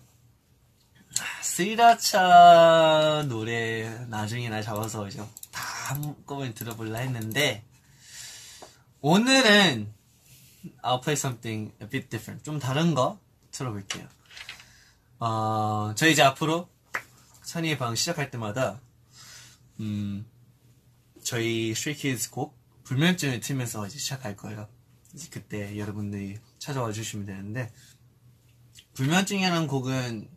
스리라차 1.42 3.26
노래 3.30 3.88
나중에 4.10 4.50
날 4.50 4.64
잡아서 4.64 5.08
이제 5.08 5.24
다 5.52 5.62
한꺼번에 5.94 6.54
들어볼라 6.56 7.00
했는데 7.00 7.64
오늘은 9.02 9.94
I'll 10.84 11.02
play 11.04 11.14
something 11.14 11.72
a 11.82 11.88
bit 11.88 12.10
different. 12.10 12.44
좀 12.44 12.58
다른 12.58 12.96
거 12.96 13.20
틀어볼게요. 13.52 14.08
어, 15.20 15.94
저희 15.96 16.14
이제 16.14 16.24
앞으로 16.24 16.68
찬이의 17.44 17.78
방 17.78 17.94
시작할 17.94 18.32
때마다 18.32 18.80
음, 19.80 20.26
저희 21.32 21.74
Kids 21.74 22.30
곡 22.30 22.60
불면증을 22.84 23.40
틀면서 23.40 23.88
이제 23.88 23.98
시작할 23.98 24.36
거예요. 24.36 24.68
이제 25.14 25.30
그때 25.32 25.78
여러분들이 25.78 26.38
찾아와 26.60 26.92
주시면 26.92 27.26
되는데 27.26 27.72
불면증이라는 28.96 29.68
곡은 29.68 30.28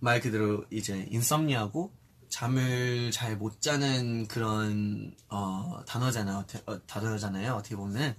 말 0.00 0.20
그대로 0.20 0.64
이제 0.72 1.06
인썸니아고 1.12 1.92
잠을 2.28 3.12
잘 3.12 3.36
못 3.36 3.60
자는 3.60 4.26
그런 4.26 5.14
어, 5.28 5.80
단어잖아요. 5.86 6.44
어, 6.66 6.86
단어잖아요. 6.88 7.54
어떻게 7.54 7.76
보면 7.76 8.16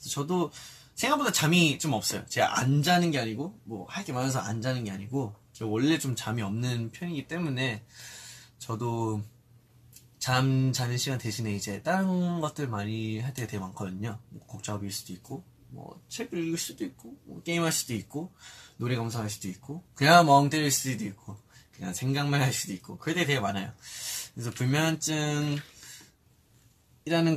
저도 0.00 0.50
생각보다 0.96 1.30
잠이 1.30 1.78
좀 1.78 1.92
없어요. 1.92 2.26
제가 2.26 2.58
안 2.58 2.82
자는 2.82 3.12
게 3.12 3.20
아니고 3.20 3.56
뭐 3.62 3.86
할 3.88 4.04
게 4.04 4.12
많아서 4.12 4.40
안 4.40 4.60
자는 4.60 4.82
게 4.82 4.90
아니고 4.90 5.32
저 5.52 5.68
원래 5.68 5.96
좀 6.00 6.16
잠이 6.16 6.42
없는 6.42 6.90
편이기 6.90 7.28
때문에 7.28 7.84
저도 8.58 9.22
잠 10.20 10.70
자는 10.74 10.98
시간 10.98 11.18
대신에 11.18 11.54
이제 11.54 11.82
다른 11.82 12.40
것들 12.42 12.68
많이 12.68 13.18
할 13.20 13.32
때가 13.32 13.48
되게 13.48 13.58
많거든요. 13.58 14.20
뭐곡 14.28 14.62
작업일 14.62 14.92
수도 14.92 15.14
있고, 15.14 15.42
뭐책 15.70 16.34
읽을 16.34 16.58
수도 16.58 16.84
있고, 16.84 17.16
뭐 17.24 17.42
게임할 17.42 17.72
수도 17.72 17.94
있고, 17.94 18.30
노래 18.76 18.96
감상할 18.96 19.30
수도 19.30 19.48
있고, 19.48 19.82
그냥 19.94 20.26
멍 20.26 20.50
때릴 20.50 20.70
수도 20.70 21.04
있고, 21.06 21.38
그냥 21.72 21.94
생각만 21.94 22.42
할 22.42 22.52
수도 22.52 22.74
있고, 22.74 22.98
그럴 22.98 23.14
때 23.14 23.24
되게 23.24 23.40
많아요. 23.40 23.72
그래서 24.34 24.50
불면증이라는 24.50 25.62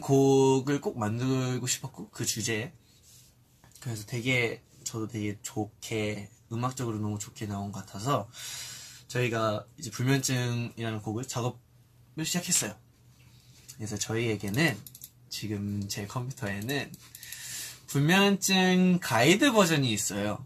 곡을 0.01 0.81
꼭 0.81 0.99
만들고 0.99 1.65
싶었고, 1.65 2.09
그 2.09 2.25
주제에. 2.25 2.73
그래서 3.79 4.05
되게, 4.05 4.61
저도 4.83 5.07
되게 5.07 5.39
좋게, 5.41 6.29
음악적으로 6.51 6.99
너무 6.99 7.17
좋게 7.17 7.45
나온 7.45 7.71
것 7.71 7.85
같아서, 7.85 8.29
저희가 9.07 9.65
이제 9.77 9.89
불면증이라는 9.89 11.01
곡을 11.01 11.25
작업을 11.25 11.62
시작했어요. 12.21 12.75
그래서 13.75 13.97
저희에게는 13.97 14.77
지금 15.29 15.87
제 15.87 16.05
컴퓨터에는 16.05 16.91
불면증 17.87 18.99
가이드 19.01 19.51
버전이 19.51 19.91
있어요. 19.91 20.45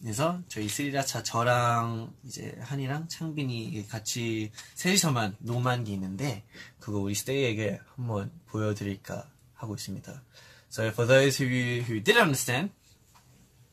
그래서 0.00 0.42
저희 0.48 0.68
스리라차 0.68 1.22
저랑 1.22 2.12
이제 2.24 2.56
한이랑 2.60 3.08
창빈이 3.08 3.86
같이 3.88 4.50
셋이서만 4.74 5.36
녹음한 5.38 5.84
게 5.84 5.92
있는데 5.92 6.44
그거 6.80 6.98
우리 6.98 7.14
스테이에게 7.14 7.78
한번 7.94 8.32
보여드릴까 8.46 9.28
하고 9.54 9.74
있습니다. 9.74 10.22
So 10.70 10.88
for 10.88 11.06
those 11.06 11.38
who 11.38 11.82
who 11.82 12.02
didn't 12.02 12.22
understand, 12.22 12.70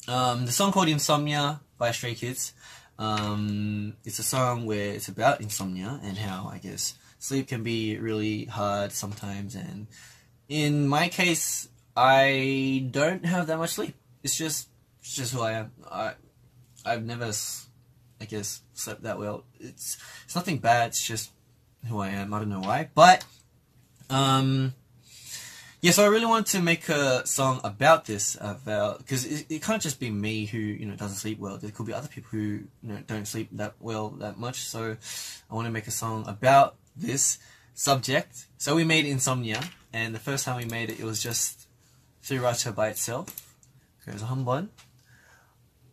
um, 0.08 0.46
the 0.46 0.52
song 0.52 0.72
called 0.72 0.90
Insomnia 0.92 1.62
by 1.80 1.90
Stray 1.92 2.14
Kids. 2.14 2.54
Um, 3.00 3.96
it's 4.06 4.20
a 4.20 4.24
song 4.24 4.66
where 4.66 4.94
it's 4.94 5.08
about 5.08 5.40
insomnia 5.42 6.00
and 6.04 6.18
how 6.18 6.50
I 6.52 6.60
guess 6.60 6.96
sleep 7.20 7.48
can 7.48 7.64
be 7.64 7.98
really 7.98 8.46
hard 8.46 8.92
sometimes. 8.92 9.56
And 9.56 9.88
in 10.48 10.88
my 10.88 11.10
case, 11.10 11.70
I 11.96 12.88
don't 12.90 13.26
have 13.26 13.48
that 13.48 13.58
much 13.58 13.72
sleep. 13.72 13.94
It's 14.24 14.38
just, 14.38 14.70
it's 15.02 15.16
just 15.16 15.34
who 15.34 15.42
I 15.42 15.52
am. 15.52 15.72
I, 15.92 16.14
I've 16.86 17.06
never, 17.06 17.32
I 18.20 18.26
guess, 18.26 18.62
slept 18.74 19.04
that 19.04 19.20
well. 19.20 19.44
It's, 19.60 19.98
it's 20.26 20.36
nothing 20.36 20.58
bad. 20.58 20.88
It's 20.90 21.06
just 21.06 21.32
who 21.88 22.00
I 22.00 22.10
am. 22.10 22.34
I 22.34 22.40
don't 22.40 22.50
know 22.50 22.62
why, 22.62 22.90
but, 22.96 23.24
um, 24.10 24.74
yeah, 25.82 25.92
so 25.92 26.04
I 26.04 26.08
really 26.08 26.26
wanted 26.26 26.58
to 26.58 26.62
make 26.62 26.90
a 26.90 27.26
song 27.26 27.62
about 27.64 28.04
this, 28.04 28.36
about 28.42 28.98
because 28.98 29.24
it, 29.24 29.46
it 29.48 29.62
can't 29.62 29.82
just 29.82 29.98
be 29.98 30.10
me 30.10 30.46
who 30.46 30.58
you 30.58 30.86
know 30.86 30.96
doesn't 30.96 31.16
sleep 31.16 31.40
well. 31.40 31.58
There 31.58 31.72
could 31.72 31.86
be 31.86 31.94
other 31.94 32.10
people 32.10 32.32
who 32.32 32.40
you 32.40 32.68
know 32.84 32.98
don't 33.08 33.26
sleep 33.26 33.48
that 33.54 33.76
well 33.80 34.10
that 34.20 34.38
much. 34.38 34.60
So 34.60 34.98
I 35.50 35.56
want 35.56 35.68
to 35.68 35.72
make 35.72 35.88
a 35.88 35.92
song 35.92 36.26
about 36.28 36.76
this 36.99 37.39
subject. 37.75 38.47
So 38.59 38.75
we 38.75 38.85
made 38.85 39.07
Insomnia, 39.07 39.61
and 39.93 40.15
the 40.15 40.19
first 40.19 40.45
time 40.45 40.57
we 40.57 40.65
made 40.65 40.91
it, 40.91 41.01
it 41.01 41.05
was 41.05 41.23
just 41.23 41.67
Sriracha 42.23 42.75
by 42.75 42.89
itself. 42.89 43.29
그래서 44.05 44.27
한번 44.27 44.69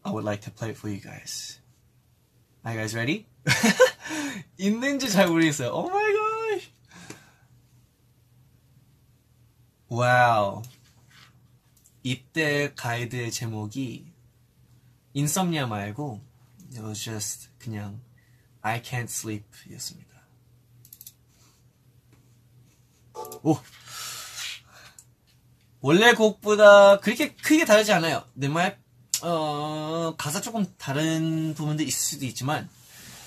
I 0.03 0.11
would 0.11 0.23
like 0.23 0.41
to 0.41 0.51
play 0.51 0.71
it 0.71 0.77
for 0.77 0.89
you 0.89 0.99
guys. 0.99 1.59
Are 2.63 2.73
you 2.73 2.79
guys 2.79 2.95
ready? 2.95 3.27
있는지 4.57 5.09
잘 5.09 5.27
모르겠어요. 5.27 5.69
Oh 5.71 5.89
my 5.89 6.11
gosh. 6.13 6.71
와우. 9.89 10.61
이때 12.03 12.73
가이드의 12.75 13.31
제목이 13.31 14.11
인썸니아 15.13 15.67
말고 15.67 16.21
it 16.71 16.81
was 16.81 17.03
just 17.03 17.49
그냥 17.59 18.01
I 18.61 18.81
can't 18.81 19.09
sleep 19.09 19.45
였습니다. 19.73 20.14
오! 23.42 23.58
원래 25.80 26.14
곡보다 26.14 27.00
그렇게 27.00 27.34
크게 27.34 27.64
다르지 27.64 27.92
않아요. 27.92 28.24
내 28.34 28.48
말, 28.48 28.78
어, 29.22 30.14
가사 30.16 30.40
조금 30.40 30.66
다른 30.78 31.54
부분도 31.54 31.82
있을 31.82 31.98
수도 31.98 32.24
있지만, 32.26 32.68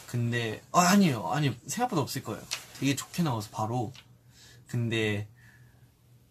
근데, 0.08 0.62
아, 0.72 0.82
아니에요. 0.90 1.30
아니, 1.30 1.56
생각보다 1.68 2.02
없을 2.02 2.24
거예요. 2.24 2.42
되게 2.80 2.96
좋게 2.96 3.24
나와서 3.24 3.50
바로. 3.52 3.94
근데, 4.68 5.28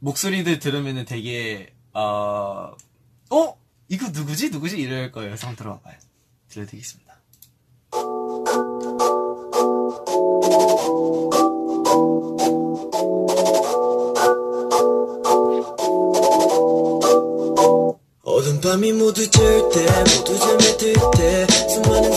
목소리들 0.00 0.58
들으면은 0.58 1.04
되게 1.04 1.74
어, 1.92 2.76
어? 3.30 3.58
이거 3.88 4.08
누구지? 4.10 4.50
누구지? 4.50 4.78
이럴 4.78 5.10
거예요. 5.10 5.30
한번 5.32 5.56
들어봐봐요. 5.56 5.96
들려드리겠습니다. 6.48 7.07
밤이 18.68 18.92
모두 18.92 19.22
질때 19.30 19.86
모두 20.18 20.38
잠에 20.38 20.76
들때 20.76 21.46
수많은 21.72 22.12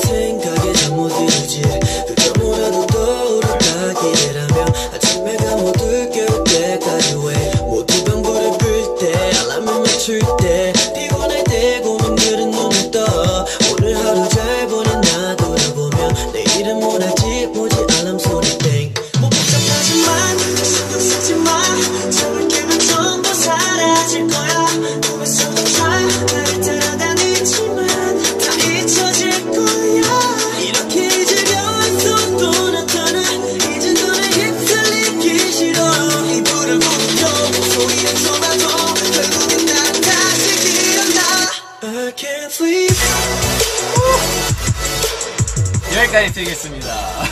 드리겠습니다. 46.42 47.24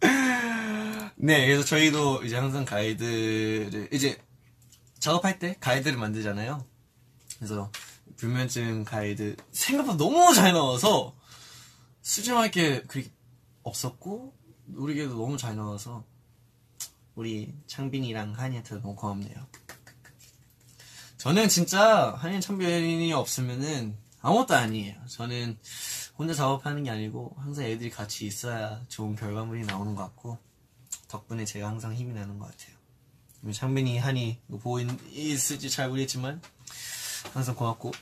네, 1.16 1.46
그래서 1.46 1.64
저희도 1.64 2.22
이제 2.24 2.36
항상 2.36 2.64
가이드를, 2.64 3.88
이제 3.92 4.20
작업할 4.98 5.38
때 5.38 5.56
가이드를 5.58 5.98
만들잖아요. 5.98 6.64
그래서 7.36 7.70
불면증 8.16 8.84
가이드 8.84 9.36
생각보다 9.52 9.96
너무 9.96 10.34
잘 10.34 10.52
나와서 10.52 11.16
수정할 12.02 12.50
게 12.50 12.82
그렇게 12.82 13.10
없었고, 13.62 14.34
우리에게도 14.74 15.14
너무 15.14 15.36
잘 15.36 15.56
나와서 15.56 16.04
우리 17.14 17.52
창빈이랑 17.66 18.34
한이한테 18.34 18.76
너무 18.76 18.94
고맙네요. 18.94 19.34
저는 21.18 21.48
진짜 21.48 22.14
한인 22.18 22.40
창빈이 22.40 23.12
없으면은 23.12 23.96
아무것도 24.20 24.54
아니에요. 24.54 24.94
저는 25.08 25.58
혼자 26.18 26.32
작업하는 26.34 26.82
게 26.84 26.90
아니고 26.90 27.34
항상 27.38 27.64
애들이 27.64 27.90
같이 27.90 28.26
있어야 28.26 28.82
좋은 28.88 29.14
결과물이 29.16 29.66
나오는 29.66 29.94
것 29.94 30.02
같고 30.04 30.38
덕분에 31.08 31.44
제가 31.44 31.68
항상 31.68 31.94
힘이 31.94 32.14
나는 32.14 32.38
것 32.38 32.46
같아요. 32.50 32.76
창빈이, 33.52 33.98
한이, 33.98 34.40
이거 34.48 34.58
보고 34.58 34.80
있, 34.80 34.88
있을지 35.12 35.70
잘 35.70 35.88
모르겠지만, 35.88 36.40
항상 37.32 37.54
고맙고, 37.54 37.92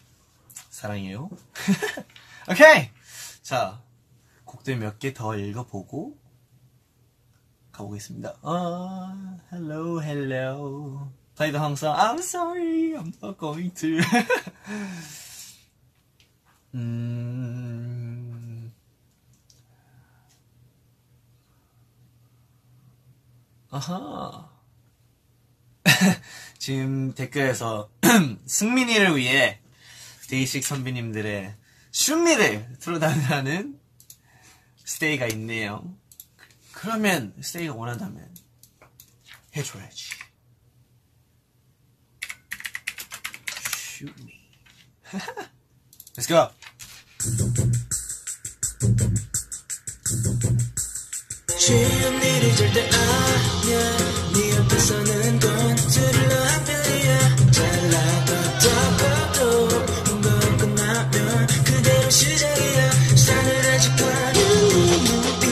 사랑해요. 0.71 1.29
오케이! 2.51 2.89
자, 3.43 3.83
곡들 4.47 4.79
몇 4.79 4.99
개 4.99 5.13
더 5.13 5.37
읽어보고, 5.37 6.17
가보겠습니다. 7.73 8.37
아, 8.43 9.39
hello, 9.53 10.01
hello. 10.03 11.11
저희도 11.35 11.59
항상, 11.59 11.95
I'm 11.95 12.21
sorry, 12.21 12.95
I'm 12.95 13.13
not 13.23 13.37
going 13.39 13.75
to. 13.75 13.99
음, 16.75 18.73
아하. 23.71 24.51
지금 26.59 27.15
댓글에서 27.15 27.91
승민이를 28.47 29.17
위해 29.17 29.61
데이식 30.29 30.65
선배님들의 30.65 31.55
슈미를 31.93 32.77
틀어달라는 32.81 33.79
스테이가 34.85 35.27
있네요. 35.29 35.95
그러면 36.73 37.35
스테이가 37.41 37.75
원한다면 37.75 38.35
해줘야지. 39.57 40.25
Me. 44.03 44.51
Let's 46.17 46.27
go. 46.27 46.64
쉬운 51.57 52.23
일이 52.23 52.55
절대 52.55 52.83
아니야. 52.83 53.79
네 54.35 54.51
옆에 54.55 54.79
서는 54.79 55.41
건 55.41 55.77
스릴러 55.79 56.45
한 56.45 56.65
편이야. 56.67 57.37
잘나갔다가도 57.51 59.41
한번 60.05 60.57
끝나면 60.59 61.47
그대로 61.65 62.11
시작이야. 62.11 62.91
싸늘해지가는 63.17 64.39
눈빛 65.05 65.47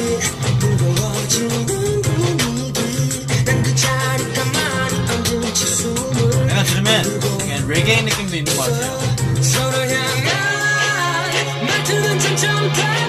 무거워지는 0.60 2.02
분위기. 2.02 3.26
난그 3.46 3.74
자리 3.76 4.30
가만히 4.34 5.08
앉은 5.08 5.54
채 5.54 5.64
숨을 5.66 6.46
내가 6.48 6.64
들으면 6.64 7.22
약간 7.48 7.66
레게이 7.66 8.02
느낌도 8.02 8.36
있는 8.36 8.54
것 8.56 8.62
같아요. 8.64 9.11
점 12.74 13.01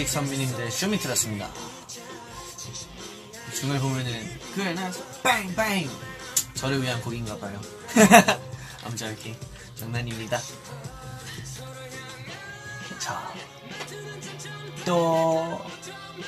드라마야 0.00 0.06
데이식 0.06 0.08
선배님들 0.08 0.70
슈미 0.70 0.98
틀었습니다. 0.98 1.50
중을 3.54 3.78
보면은 3.78 4.40
그래 4.54 4.72
나 4.72 4.90
빵빵 5.22 5.90
저를 6.54 6.82
위한 6.82 7.00
곡인가 7.02 7.36
봐요. 7.38 7.60
아무튼 8.84 9.08
이렇게 9.08 9.36
장난입니다. 9.74 10.40
자, 12.98 13.32
또 14.86 15.60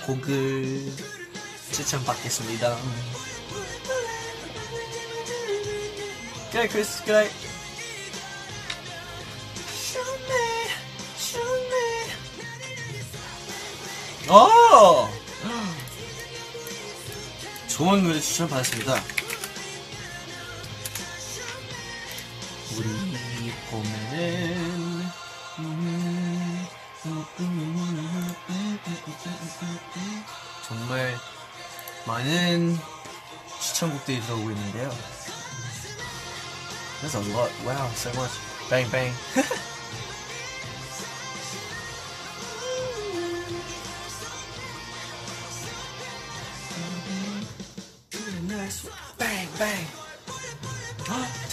곡을 0.07 0.93
추천받겠습니다. 1.73 2.77
그래 6.51 6.69
크리스 6.69 7.05
그래. 7.05 7.31
오! 14.29 15.09
좋은 17.69 18.05
노래 18.05 18.21
추천 18.21 18.49
받았습니다. 18.49 19.03
우리 22.77 23.53
봄에는 23.71 25.03
정말 30.69 31.17
많은 32.07 32.79
추천곡들이 33.61 34.21
들어오고 34.21 34.51
있는데요. 34.51 34.91
There's 37.01 37.15
a 37.17 37.33
lot. 37.33 37.51
Wow, 37.65 37.91
so 37.95 38.11
much. 38.15 38.33
Bang. 38.71 38.89
bang, 38.91 39.13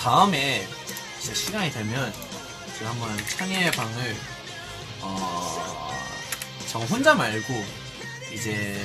다음에 0.10 0.68
진짜 1.20 1.36
시간이 1.36 1.72
되면 1.72 2.12
제가 2.80 2.89
한번 2.89 3.16
창의 3.28 3.70
방을 3.72 4.16
어, 5.01 5.93
저 6.68 6.80
혼자 6.80 7.14
말고 7.14 7.53
이제 8.34 8.84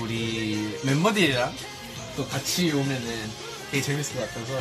우리 0.00 0.80
멤버들이랑 0.82 1.54
또 2.16 2.26
같이 2.26 2.72
오면은 2.72 3.30
되게 3.70 3.80
재밌을 3.80 4.16
것 4.16 4.28
같아서 4.28 4.60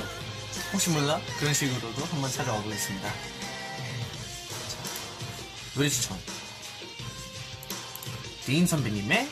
혹시 0.72 0.92
몰라 0.92 1.20
그런 1.40 1.52
식으로도 1.52 2.06
한번 2.06 2.32
찾아와 2.32 2.62
보겠습니다. 2.62 3.10
자, 3.10 4.78
노래 5.74 5.90
추천. 5.90 6.16
데인 8.46 8.68
선배님의 8.68 9.28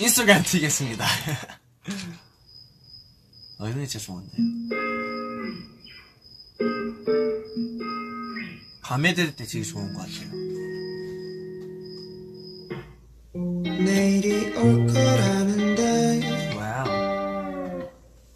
인스타그램 0.00 0.42
틀겠습니다. 0.42 1.04
어, 3.58 3.68
이 3.68 3.72
노래 3.72 3.86
진짜 3.86 4.06
좋은데. 4.06 4.32
밤에 8.82 9.12
들을 9.12 9.36
때 9.36 9.44
되게 9.44 9.62
좋은 9.62 9.92
것 9.92 10.00
같아요. 10.00 10.30
내일이 13.84 14.56
올 14.56 14.86
걸 14.86 15.48
아는데 15.48 16.56
와우. 16.56 17.88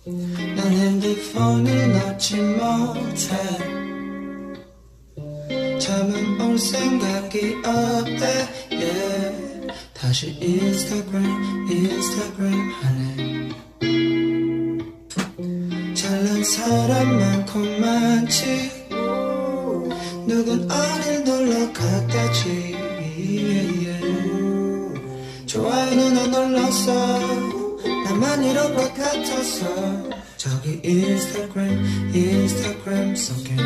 난 0.04 0.58
핸드폰을 0.58 1.92
놓지 1.92 2.36
못해 2.36 3.34
잠은 5.80 6.40
올 6.42 6.58
생각이 6.58 7.54
없대 7.64 8.48
yeah. 8.70 9.43
다시 10.14 10.28
인스타그램 10.40 11.24
인스타그램 11.68 12.54
하네. 12.70 13.48
잘난 15.92 16.44
사람 16.44 17.18
많고 17.18 17.58
많지. 17.80 18.70
누군 20.28 20.70
어딜 20.70 21.24
놀러 21.24 21.72
갔다지. 21.72 22.76
yeah, 23.18 23.88
yeah. 23.88 25.46
좋아요는 25.46 26.16
안 26.16 26.30
눌렀어. 26.30 27.18
나만 28.04 28.44
이런 28.44 28.72
것 28.76 28.94
같았어 28.94 29.66
저기 30.36 30.80
인스타그램 30.84 32.14
인스타그램 32.14 33.16
속에 33.16 33.56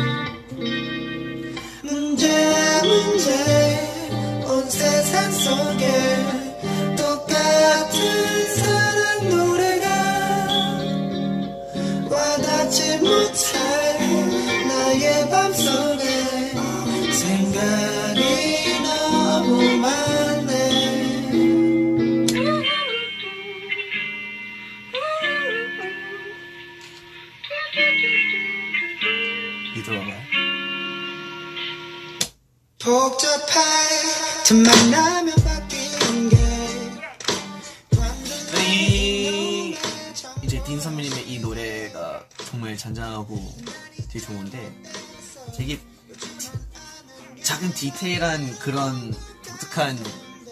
디테일한 47.99 48.57
그런 48.59 49.13
독특한 49.45 49.97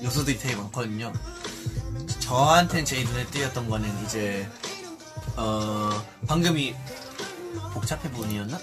요소들이 0.04 0.38
되게 0.38 0.54
많거든요. 0.58 1.14
저한텐 2.20 2.84
제일 2.84 3.06
눈에 3.08 3.26
띄었던 3.28 3.70
거는 3.70 4.06
이제 4.06 4.46
어 5.38 5.90
방금이 6.28 6.76
복잡해 7.74 8.12
부분이었나? 8.12 8.60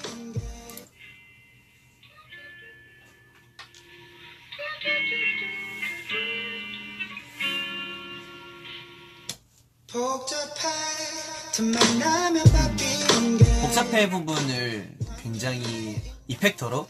복잡해 13.63 14.11
부분을 14.11 14.95
굉장히 15.23 16.03
effector로 16.29 16.87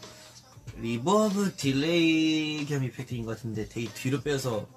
reverb 0.77 1.55
delay 1.55 2.65
겸 2.65 2.83
effect인 2.83 3.25
것 3.25 3.37
같은데 3.37 3.67
되게 3.67 3.91
뒤로 3.93 4.21
빼서 4.21 4.67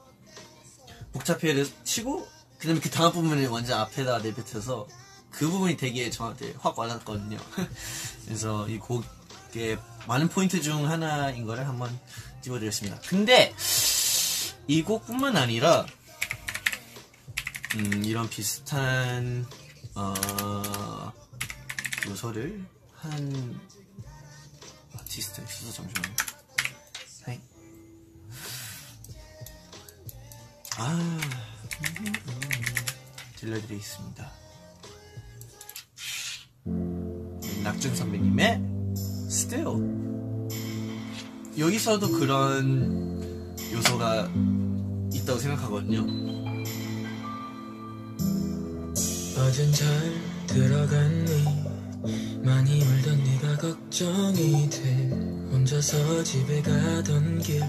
복잡해를 1.12 1.66
치고 1.84 2.26
그 2.58 2.66
다음에 2.66 2.80
그 2.80 2.90
다음 2.90 3.12
부분을 3.12 3.48
완전 3.48 3.80
앞에다 3.80 4.18
내뱉어서 4.18 4.86
그 5.30 5.48
부분이 5.48 5.76
되게 5.76 6.10
저한테 6.10 6.54
확 6.58 6.78
와닿았거든요. 6.78 7.38
그래서 8.24 8.68
이 8.68 8.78
곡의 8.78 9.78
많은 10.06 10.28
포인트 10.28 10.60
중 10.60 10.88
하나인 10.88 11.44
거를 11.44 11.66
한번 11.68 11.98
집어드렸습니다. 12.42 12.98
근데 13.08 13.54
이 14.66 14.82
곡뿐만 14.82 15.36
아니라 15.36 15.86
음, 17.76 18.04
이런 18.04 18.28
비슷한 18.28 19.46
어, 19.94 21.12
요소를 22.08 22.64
한 22.94 23.60
아티스트 25.18 25.40
있어서 25.42 25.72
잠시만요. 25.72 26.14
네. 27.26 27.40
아, 30.78 31.18
들려드리겠습니다. 33.36 34.30
낙준 37.64 37.96
선배님의 37.96 38.62
Still. 39.26 39.98
여기서도 41.58 42.12
그런 42.12 43.56
요소가 43.72 44.30
있다고 45.12 45.38
생각하거든요. 45.40 46.06
어젠 49.36 49.72
잘 49.72 49.88
들어갔니 50.46 51.68
많이 52.44 52.80
울던 52.82 53.24
네가 53.24 53.56
걱정이 53.58 54.70
돼 54.70 55.07
혼자서 55.50 56.22
집에 56.24 56.62
가던 56.62 57.40
길 57.40 57.62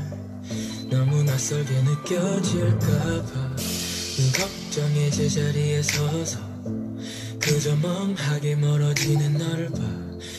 너무 0.89 1.23
낯설게 1.23 1.81
느껴질까봐 1.81 3.55
이 4.17 4.31
걱정의 4.31 5.11
제자리에 5.11 5.81
서서 5.81 6.39
그저 7.39 7.75
멍하게 7.77 8.55
멀어지는 8.57 9.37
너를 9.37 9.69
봐. 9.69 9.79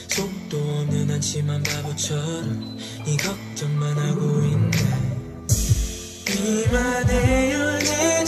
속도 0.08 0.58
없는 0.58 1.10
한심한 1.10 1.62
바보처럼 1.62 2.78
이 3.06 3.16
걱정만 3.16 3.98
하고 3.98 4.44
있네. 4.44 4.78
이만해 6.28 7.52
연애 7.52 8.19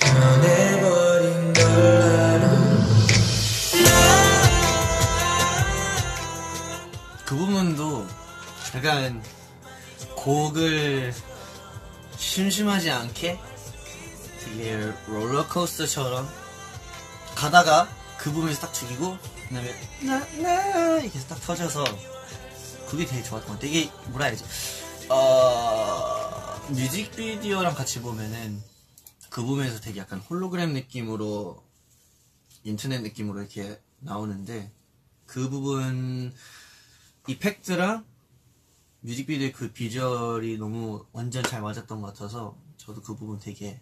변해버린 0.00 1.52
걸 1.52 1.64
알아 2.02 2.48
그 7.24 7.36
부분도 7.36 8.06
약간 8.76 9.22
곡을 10.16 11.12
심심하지 12.16 12.90
않게 12.90 13.38
되게 14.56 14.92
롤러코스터처럼 15.08 16.28
가다가 17.34 17.88
그 18.18 18.30
부분에서 18.30 18.60
딱 18.60 18.72
죽이고 18.72 19.18
그 19.48 19.54
다음에 19.54 19.74
나나 20.00 21.00
이렇게 21.00 21.18
해서 21.18 21.26
딱 21.26 21.40
터져서 21.40 21.84
그게 22.88 23.04
되게 23.04 23.22
좋았던 23.22 23.48
것 23.48 23.52
같아요. 23.54 23.58
되게 23.58 23.90
뭐라 24.10 24.26
해야지 24.26 24.44
어 25.08 26.60
뮤직비디오랑 26.70 27.74
같이 27.74 28.00
보면은 28.00 28.62
그 29.28 29.42
부분에서 29.42 29.80
되게 29.80 29.98
약간 30.00 30.20
홀로그램 30.20 30.72
느낌으로 30.72 31.64
인터넷 32.62 33.00
느낌으로 33.00 33.40
이렇게 33.40 33.80
나오는데 33.98 34.70
그 35.26 35.50
부분 35.50 36.32
이펙트랑 37.26 38.04
뮤직비디오의 39.00 39.52
그 39.52 39.72
비주얼이 39.72 40.58
너무 40.58 41.04
완전 41.12 41.42
잘 41.42 41.60
맞았던 41.60 42.00
것 42.00 42.14
같아서 42.14 42.56
저도 42.76 43.02
그 43.02 43.16
부분 43.16 43.40
되게 43.40 43.80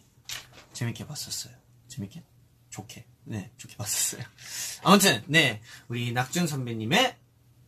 재밌게 0.72 1.06
봤었어요. 1.06 1.54
재밌게? 1.88 2.22
좋게. 2.70 3.06
네, 3.24 3.50
좋게 3.56 3.76
봤었어요. 3.76 4.24
아무튼, 4.82 5.22
네, 5.26 5.62
우리 5.88 6.12
낙준 6.12 6.46
선배님의 6.46 7.16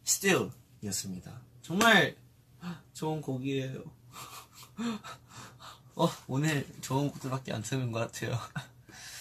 Still 0.07 0.51
이었습니다. 0.83 1.41
정말 1.63 2.17
좋은 2.93 3.21
곡이에요. 3.21 3.83
어, 5.97 6.09
오늘 6.27 6.67
좋은 6.81 7.11
곡들밖에 7.11 7.53
안 7.53 7.63
트는 7.63 7.93
것 7.93 8.01
같아요. 8.01 8.39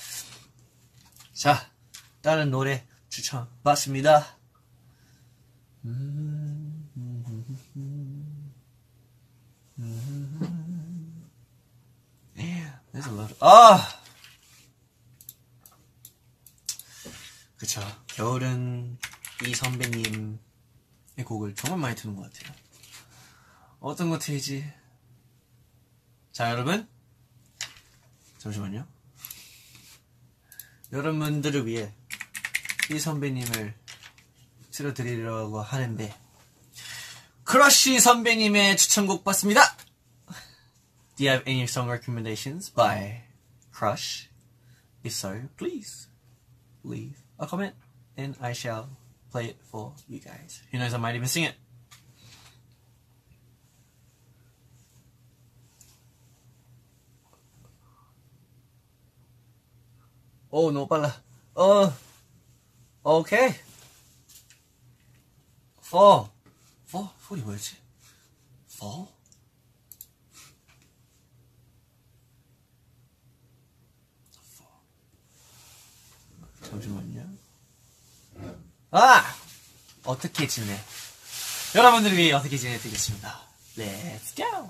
자, 1.34 1.70
다른 2.22 2.52
노래 2.52 2.86
추천 3.10 3.48
받습니다. 3.64 4.38
There's 13.04 13.10
a 13.10 13.18
lot. 13.18 13.36
아! 13.42 14.02
그쵸. 17.58 17.82
겨울은 18.08 18.98
이 19.46 19.54
선배님의 19.54 20.40
곡을 21.26 21.56
정말 21.56 21.80
많이 21.80 21.96
듣는 21.96 22.16
것 22.16 22.32
같아요. 22.32 22.56
어떤 23.80 24.10
거 24.10 24.20
틀지? 24.20 24.72
자, 26.32 26.52
여러분. 26.52 26.88
잠시만요. 28.38 28.88
여러분들을 30.92 31.66
위해 31.66 31.94
이 32.92 33.00
선배님을 33.00 33.78
틀어드리려고 34.72 35.62
하는데, 35.62 36.16
크러쉬 37.44 38.00
선배님의 38.00 38.78
추천곡 38.78 39.24
받습니다! 39.24 39.73
Do 41.16 41.24
you 41.24 41.30
have 41.30 41.44
any 41.46 41.68
song 41.68 41.90
recommendations 41.90 42.72
by 42.72 43.22
Crush? 43.72 44.30
If 45.04 45.12
so, 45.12 45.42
please 45.58 46.08
leave 46.84 47.22
a 47.38 47.46
comment 47.46 47.76
and 48.18 48.36
I 48.42 48.54
shall 48.54 48.90
play 49.32 49.46
it 49.46 49.58
for 49.62 49.94
you 50.10 50.20
guys. 50.20 50.64
Who 50.72 50.80
knows, 50.80 50.92
I 50.92 50.98
might 50.98 51.14
even 51.14 51.28
sing 51.28 51.44
it. 51.44 51.54
Oh, 60.52 60.72
no 60.72 60.88
pala. 60.88 61.14
Oh, 61.56 61.94
okay. 63.06 63.56
Fall. 65.80 66.34
Fall? 66.86 67.14
40 67.20 67.42
words. 67.44 67.76
Four. 68.68 69.10
잠시만요. 76.74 77.22
아! 78.92 79.24
어떻게 80.06 80.48
지내? 80.48 80.76
여러분들을 81.76 82.18
위해 82.18 82.34
어떻게 82.34 82.58
지내드리겠습니다. 82.58 83.42
Let's 83.78 84.36
go! 84.36 84.70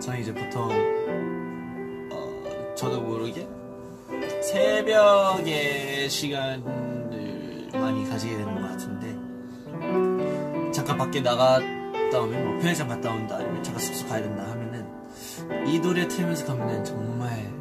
저는 0.00 0.20
이제 0.20 0.34
보통 0.34 0.70
어, 2.12 2.74
저도 2.74 3.00
모르게 3.00 3.46
새벽에 4.42 6.08
시간을 6.08 7.70
많이 7.72 8.08
가지게 8.08 8.36
되는 8.36 8.54
것 8.54 8.68
같은데 8.68 9.14
잠깐 10.72 10.98
밖에 10.98 11.20
나갔다 11.20 12.20
오면 12.20 12.44
뭐 12.44 12.58
편의점 12.58 12.88
갔다 12.88 13.10
온다 13.10 13.36
아니면 13.36 13.62
잠깐 13.62 13.82
숙소 13.82 14.06
가야 14.08 14.22
된다 14.22 14.42
하면은 14.42 14.63
이 15.66 15.78
노래 15.80 16.06
틀면서 16.06 16.46
가면은 16.46 16.84
정말 16.84 17.53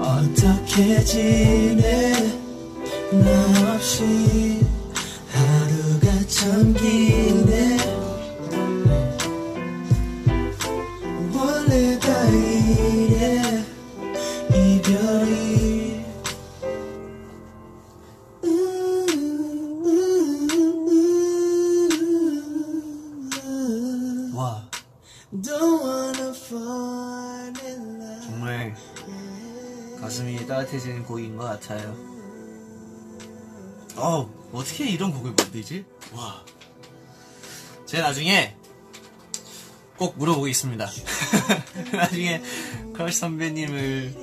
어떻게 0.00 1.04
지내 1.04 2.12
나 3.12 3.74
없이 3.74 4.60
하루가 5.30 6.26
참 6.28 6.72
기네 6.74 7.71
따뜻해지는 30.72 31.04
곡인 31.04 31.36
것 31.36 31.44
같아요. 31.44 31.94
어 33.96 34.30
어떻게 34.52 34.88
이런 34.88 35.12
곡을 35.12 35.34
만들지? 35.36 35.84
와 36.14 36.42
제가 37.86 38.08
나중에 38.08 38.56
꼭 39.98 40.16
물어보겠습니다. 40.18 40.88
나중에 41.92 42.42
크러쉬 42.94 43.18
선배님을 43.18 44.14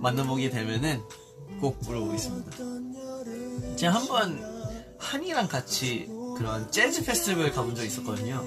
만나보게 0.00 0.50
되면은 0.50 1.02
꼭 1.60 1.78
물어보겠습니다. 1.82 3.76
제가 3.76 3.94
한 3.94 4.06
번 4.06 4.52
한이랑 4.98 5.48
같이 5.48 6.08
그런 6.38 6.70
재즈 6.70 7.04
페스티벌 7.04 7.52
가본 7.52 7.74
적 7.74 7.84
있었거든요. 7.84 8.44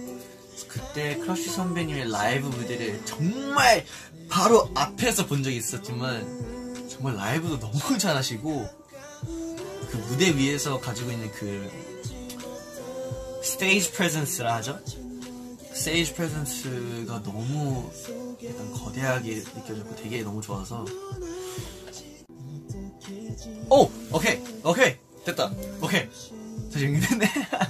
그때 0.67 1.17
크러쉬 1.17 1.49
선배님의 1.49 2.09
라이브 2.09 2.47
무대를 2.47 3.05
정말 3.05 3.85
바로 4.29 4.69
앞에서 4.73 5.27
본 5.27 5.43
적이 5.43 5.57
있었지만 5.57 6.54
정말 6.95 7.15
라이브도 7.15 7.59
너무 7.59 7.77
잘하시고 7.99 8.69
그 9.91 9.97
무대 10.09 10.35
위에서 10.35 10.79
가지고 10.79 11.11
있는 11.11 11.29
그 11.31 11.69
스테이지 13.43 13.91
프레젠스라 13.91 14.55
하죠? 14.55 14.79
스테이지 15.73 16.13
프레젠스가 16.13 17.21
너무 17.23 17.91
약간 18.45 18.71
거대하게 18.71 19.43
느껴졌고 19.55 19.95
되게 19.97 20.23
너무 20.23 20.41
좋아서 20.41 20.85
오! 23.69 23.89
오케이! 24.11 24.41
오케이! 24.63 24.95
됐다! 25.25 25.51
오케이! 25.81 26.07
다시 26.71 26.85
연결됐네. 26.85 27.25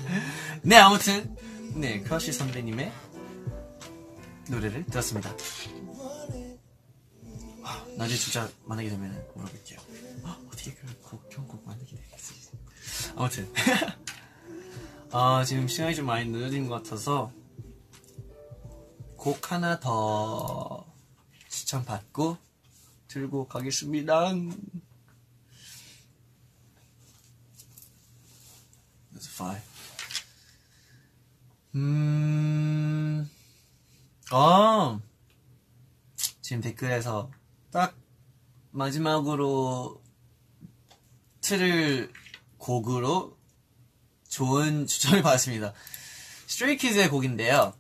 네, 0.64 0.78
아무튼, 0.78 1.36
네, 1.74 2.02
크러쉬 2.02 2.32
선배님의 2.32 2.92
노래를 4.50 4.86
들었습니다. 4.86 5.34
아, 7.66 7.84
나중에 7.98 8.18
진짜 8.20 8.48
만나게 8.64 8.90
되면 8.90 9.12
물어볼게요. 9.34 9.80
아, 10.24 10.40
어떻게 10.48 10.72
그런 10.76 11.02
곡, 11.02 11.32
좋은 11.32 11.48
곡 11.48 11.66
만들게 11.66 11.96
되겠지? 11.96 12.52
아무튼. 13.16 13.52
아, 15.12 15.44
지금 15.48 15.68
시간이 15.68 15.96
좀 15.96 16.06
많이 16.06 16.30
늦어진 16.30 16.68
것 16.68 16.84
같아서, 16.84 17.32
곡 19.18 19.52
하나 19.52 19.80
더 19.80 20.86
추천받고 21.50 22.38
들고 23.08 23.48
가겠습니다. 23.48 24.32
음, 31.74 33.30
아, 34.30 35.00
지금 36.42 36.62
댓글에서 36.62 37.32
딱 37.76 37.94
마지막으로 38.72 40.02
틀을 41.42 42.10
곡으로 42.58 43.38
좋은 44.30 44.88
추천을 44.88 45.22
받았습니다. 45.22 45.74
스트레이키즈의 46.48 47.10
곡인데요. 47.10 47.74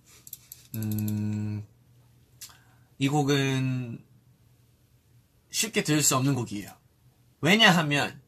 음, 0.75 1.65
이 2.97 3.07
곡은 3.07 4.03
쉽게 5.51 5.85
들을 5.85 6.03
수 6.03 6.17
없는 6.17 6.35
곡이에요. 6.35 6.71
왜냐하면 7.39 8.21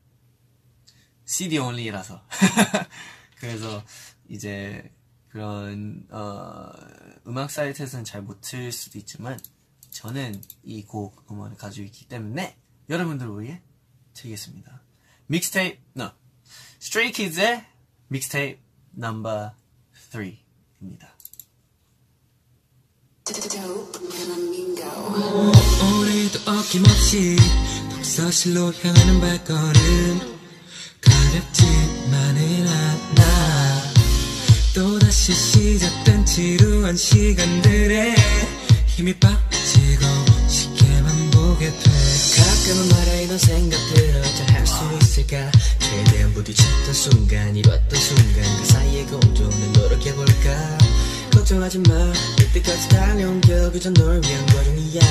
CD 1.25 1.57
only라서. 1.57 2.23
그래서 3.39 3.83
이제 4.29 4.89
그런 5.27 6.07
어, 6.11 6.71
음악 7.27 7.51
사이트에서는 7.51 8.05
잘 8.05 8.21
못 8.21 8.39
틀 8.39 8.71
수도 8.71 8.97
있지만 8.99 9.37
저는 9.97 10.39
이 10.63 10.83
곡 10.83 11.25
음원을 11.31 11.57
가지고 11.57 11.85
있기 11.85 12.07
때문에 12.07 12.55
여러분들을 12.87 13.41
위해 13.41 13.63
드리겠습니다. 14.13 14.83
믹스테이프, 15.25 15.81
no. 15.95 16.11
Stray 16.79 17.11
Kids의 17.11 17.65
믹스테이프 18.09 18.61
넘버 18.91 19.53
3입니다. 20.11 21.09
오늘도 25.81 26.51
어김없이 26.51 27.35
독서실로 27.95 28.71
향하는 28.73 29.19
발걸음 29.19 30.37
가렵지만은 31.01 32.67
않아 32.67 33.93
또다시 34.75 35.33
시작된 35.33 36.23
지루한 36.27 36.95
시간들에 36.95 38.15
힘이 38.85 39.19
빠 39.19 39.46
지고 39.87 40.05
쉽게만 40.49 41.31
보게 41.31 41.71
돼. 41.71 41.91
가끔은 42.35 42.89
말해 42.89 43.23
이런 43.23 43.37
생각들을 43.37 44.21
잘할 44.35 44.67
수 44.67 44.75
있을까? 45.01 45.49
최대한 45.79 46.33
부딪혔던 46.33 46.93
순간 46.93 47.55
이뤘던 47.55 47.99
순간 47.99 48.57
그 48.59 48.65
사이에 48.65 49.05
공존을 49.05 49.71
노력해볼까? 49.73 50.77
걱정하지 51.31 51.79
마. 51.79 51.93
이때까지 52.41 52.89
달려온 52.89 53.39
겨 53.41 53.71
그저 53.71 53.89
널 53.91 54.21
위한 54.21 54.45
과정이야. 54.47 55.01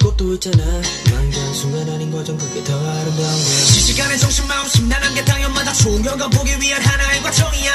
꼭 0.00 0.14
것도 0.16 0.34
있잖아. 0.34 0.64
만개한 1.10 1.54
순간 1.54 1.88
아닌 1.88 2.10
과정 2.10 2.36
그게 2.36 2.62
더 2.64 2.74
아름다운 2.74 3.16
거야. 3.16 3.34
시시간에 3.36 4.16
정신 4.16 4.46
마음 4.46 4.68
심란한 4.68 5.14
게 5.14 5.24
당연마다. 5.24 5.72
중요한 5.72 6.18
보기 6.30 6.60
위한 6.60 6.82
하나의 6.82 7.22
과정이야 7.22 7.72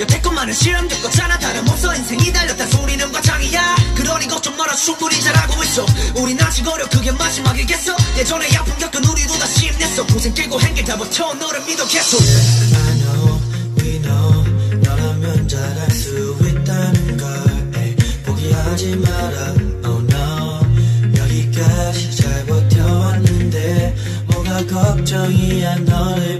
여태껏 0.00 0.32
많은 0.32 0.54
실험 0.54 0.88
겪었잖아. 0.88 1.38
다름없어 1.38 1.94
인생이 1.94 2.32
달렸다. 2.32 2.66
소리는 2.68 3.12
과장이야. 3.12 3.76
그러니 3.96 4.26
걱정 4.28 4.56
마라 4.56 4.74
충분히 4.74 5.20
잘하고 5.20 5.62
있어. 5.62 5.84
우린 6.16 6.40
아직 6.40 6.66
어려. 6.66 6.88
그게 6.88 7.12
마지막이겠어. 7.12 7.94
예전에 8.16 8.48
아픔 8.56 8.78
겪은 8.78 9.04
우리도 9.04 9.38
다시 9.38 9.68
힘냈어. 9.68 10.06
고생 10.06 10.32
깨고 10.32 10.58
행길 10.58 10.84
다 10.86 10.96
버텨. 10.96 11.34
너를 11.34 11.62
믿어 11.66 11.86
계속. 11.86 12.18
I 12.18 12.98
know, 12.98 13.40
we 13.78 14.00
know. 14.00 14.44
너라면 14.80 15.46
잘할 15.46 15.90
수 15.90 16.34
있다는 16.48 17.16
걸 17.18 17.72
에이, 17.76 17.96
포기하지 18.24 18.96
마라. 18.96 19.54
Oh 19.84 20.02
no. 20.10 20.60
여기까지 21.14 22.16
잘 22.16 22.46
버텨왔는데 22.46 23.96
뭐가 24.28 24.64
걱정이야. 24.66 25.74
너를 25.80 26.39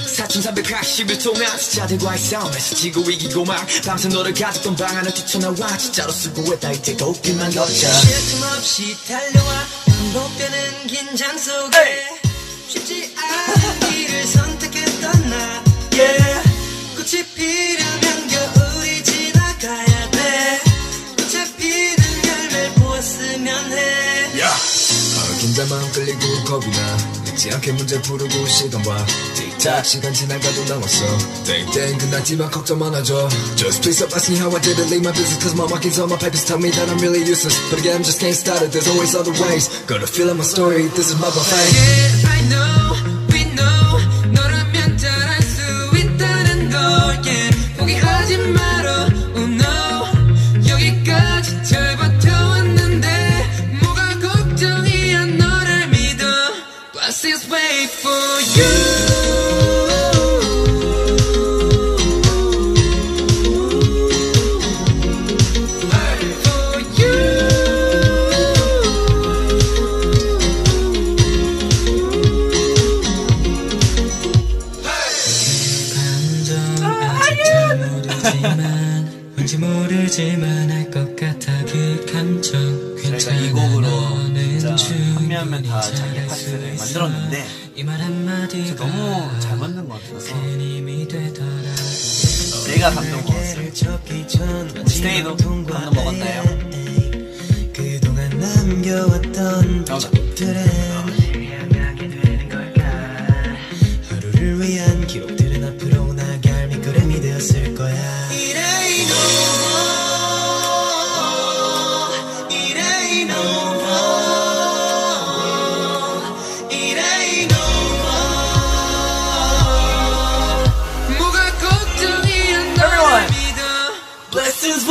4380일 0.27 1.23
동안 1.23 1.57
숫자들과의 1.57 2.19
싸움에서 2.19 2.75
지고 2.75 3.01
이기고 3.09 3.45
막 3.45 3.67
밤새 3.85 4.07
너를 4.09 4.33
가졌던 4.33 4.75
방 4.75 4.95
안을 4.97 5.13
뛰쳐나와 5.13 5.77
진짜로 5.77 6.11
수고했다. 6.11 6.71
이제 6.71 6.95
꽃길만 6.95 7.51
걷자. 7.53 7.91
쉴틈 7.91 8.43
없이 8.43 8.95
달려와 9.07 9.65
반복되는 9.87 10.87
긴장 10.87 11.37
속에 11.37 12.07
쉽지 12.67 13.15
않은 13.17 13.79
길을 13.89 14.25
선택했던 14.25 15.29
나. 15.29 15.63
Yeah. 15.93 16.49
꽃이 16.95 17.23
피려 17.35 18.00
긴장 25.40 25.68
마음 25.68 25.90
끌리고 25.92 26.20
겁이 26.44 26.66
나 26.70 26.96
늦지 27.24 27.50
않게 27.52 27.72
문제 27.72 28.00
풀고 28.02 28.46
시간 28.46 28.82
봐 28.82 29.04
틱탁 29.34 29.84
시간 29.84 30.12
지나가도 30.12 30.64
남았어 30.64 31.04
땡땡 31.44 31.98
끝났지만 31.98 32.50
걱정 32.50 32.78
많아져 32.78 33.28
Just 33.56 33.82
please 33.82 33.96
stop 33.98 34.14
asking 34.14 34.40
how 34.40 34.50
I 34.54 34.60
did 34.60 34.78
it 34.78 34.88
Leave 34.90 35.02
my 35.02 35.12
business 35.12 35.38
cause 35.42 35.56
my 35.56 35.66
markings 35.68 35.98
on 36.00 36.08
my 36.08 36.16
papers 36.18 36.44
tell 36.44 36.58
me 36.58 36.70
that 36.70 36.88
I'm 36.88 36.98
really 37.00 37.20
useless 37.24 37.56
But 37.70 37.80
again 37.80 37.96
I'm 37.96 38.04
just 38.04 38.20
getting 38.20 38.36
started 38.36 38.70
There's 38.72 38.88
always 38.88 39.14
other 39.14 39.32
ways 39.44 39.68
Gotta 39.86 40.06
feel 40.06 40.28
in 40.30 40.36
my 40.36 40.44
story 40.44 40.88
This 40.96 41.08
is 41.12 41.16
my 41.20 41.28
buffet 41.32 41.66
Yeah, 41.72 42.32
I 42.32 42.38
know, 42.48 42.79
너무 88.75 89.39
잘 89.39 89.57
만든 89.57 89.87
것 89.89 89.95
같아서 90.03 90.19
제가 92.65 92.91
감동 92.91 93.21
먹었어요. 93.23 93.73
스테이도 94.87 95.35
감동 95.37 95.89
먹었나요? 95.91 96.40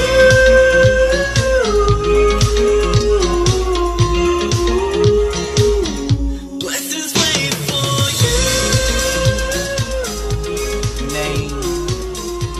Blessings 6.59 7.11
wait 7.15 7.55
for 7.67 7.99
you 8.21 8.35
네 11.13 11.17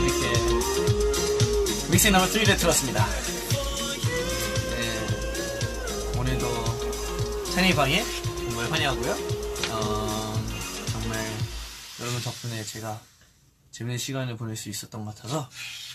이렇게 0.00 0.22
믹싱 1.90 2.04
넘버 2.12 2.24
3를 2.26 2.50
틀었습니다 2.58 3.15
제가 12.66 13.00
재밌는 13.70 13.98
시간을 13.98 14.36
보낼 14.36 14.56
수 14.56 14.68
있었던 14.68 15.04
것 15.04 15.14
같아서 15.14 15.48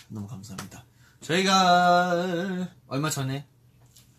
너무 0.08 0.26
감사합니다 0.26 0.84
저희가 1.20 2.68
얼마 2.88 3.10
전에 3.10 3.46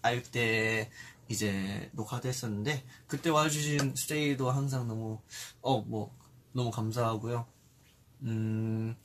아육 0.01 0.31
때 0.31 0.89
이제 1.29 1.89
녹화도 1.93 2.27
했었는데 2.27 2.85
그때 3.07 3.29
와주신 3.29 3.95
스테이도 3.95 4.51
항상 4.51 4.87
너무 4.87 5.21
어 5.61 5.81
뭐 5.81 6.15
너무 6.53 6.69
감사하고요 6.71 7.47
음, 8.23 8.95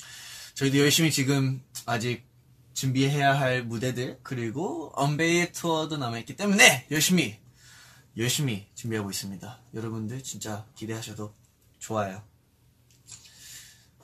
저희도 0.55 0.79
열심히 0.79 1.11
지금 1.11 1.63
아직 1.87 2.27
준비해야 2.75 3.39
할 3.39 3.65
무대들 3.65 4.21
그리고 4.23 4.93
언베이 4.95 5.53
투어도 5.53 5.97
남아있기 5.97 6.37
때문에 6.37 6.87
열심히 6.91 7.41
열심히 8.17 8.69
준비하고 8.75 9.11
있습니다. 9.11 9.61
여러분들 9.75 10.23
진짜 10.23 10.67
기대하셔도 10.75 11.35
좋아요. 11.79 12.23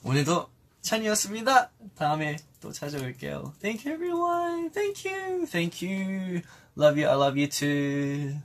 오늘도 0.03 0.49
찬이었습니다. 0.81 1.71
다음에 1.95 2.37
또 2.61 2.71
찾아올게요. 2.71 3.53
Thank 3.61 3.85
you 3.85 3.95
everyone. 3.95 4.71
Thank 4.71 5.09
you. 5.09 5.45
Thank 5.45 5.81
you. 5.85 6.41
Love 6.77 6.97
you. 6.97 7.07
I 7.07 7.15
love 7.15 7.37
you 7.37 7.47
too. 7.47 8.39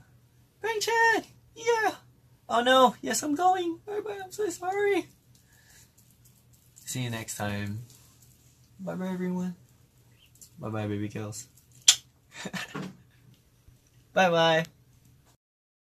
Bang 0.61 0.79
Chan. 0.79 1.23
Yeah. 1.55 1.95
Oh 2.49 2.61
no. 2.61 2.95
Yes, 3.01 3.23
I'm 3.23 3.35
going. 3.35 3.79
Bye 3.85 4.01
bye. 4.01 4.19
I'm 4.23 4.31
so 4.31 4.49
sorry. 4.49 5.07
See 6.85 7.01
you 7.01 7.09
next 7.09 7.35
time. 7.37 7.85
Bye 8.79 8.95
bye, 8.95 9.09
everyone. 9.09 9.55
Bye 10.59 10.69
bye, 10.69 10.87
baby 10.87 11.09
girls. 11.09 11.47
bye 14.13 14.29
bye. 14.29 14.65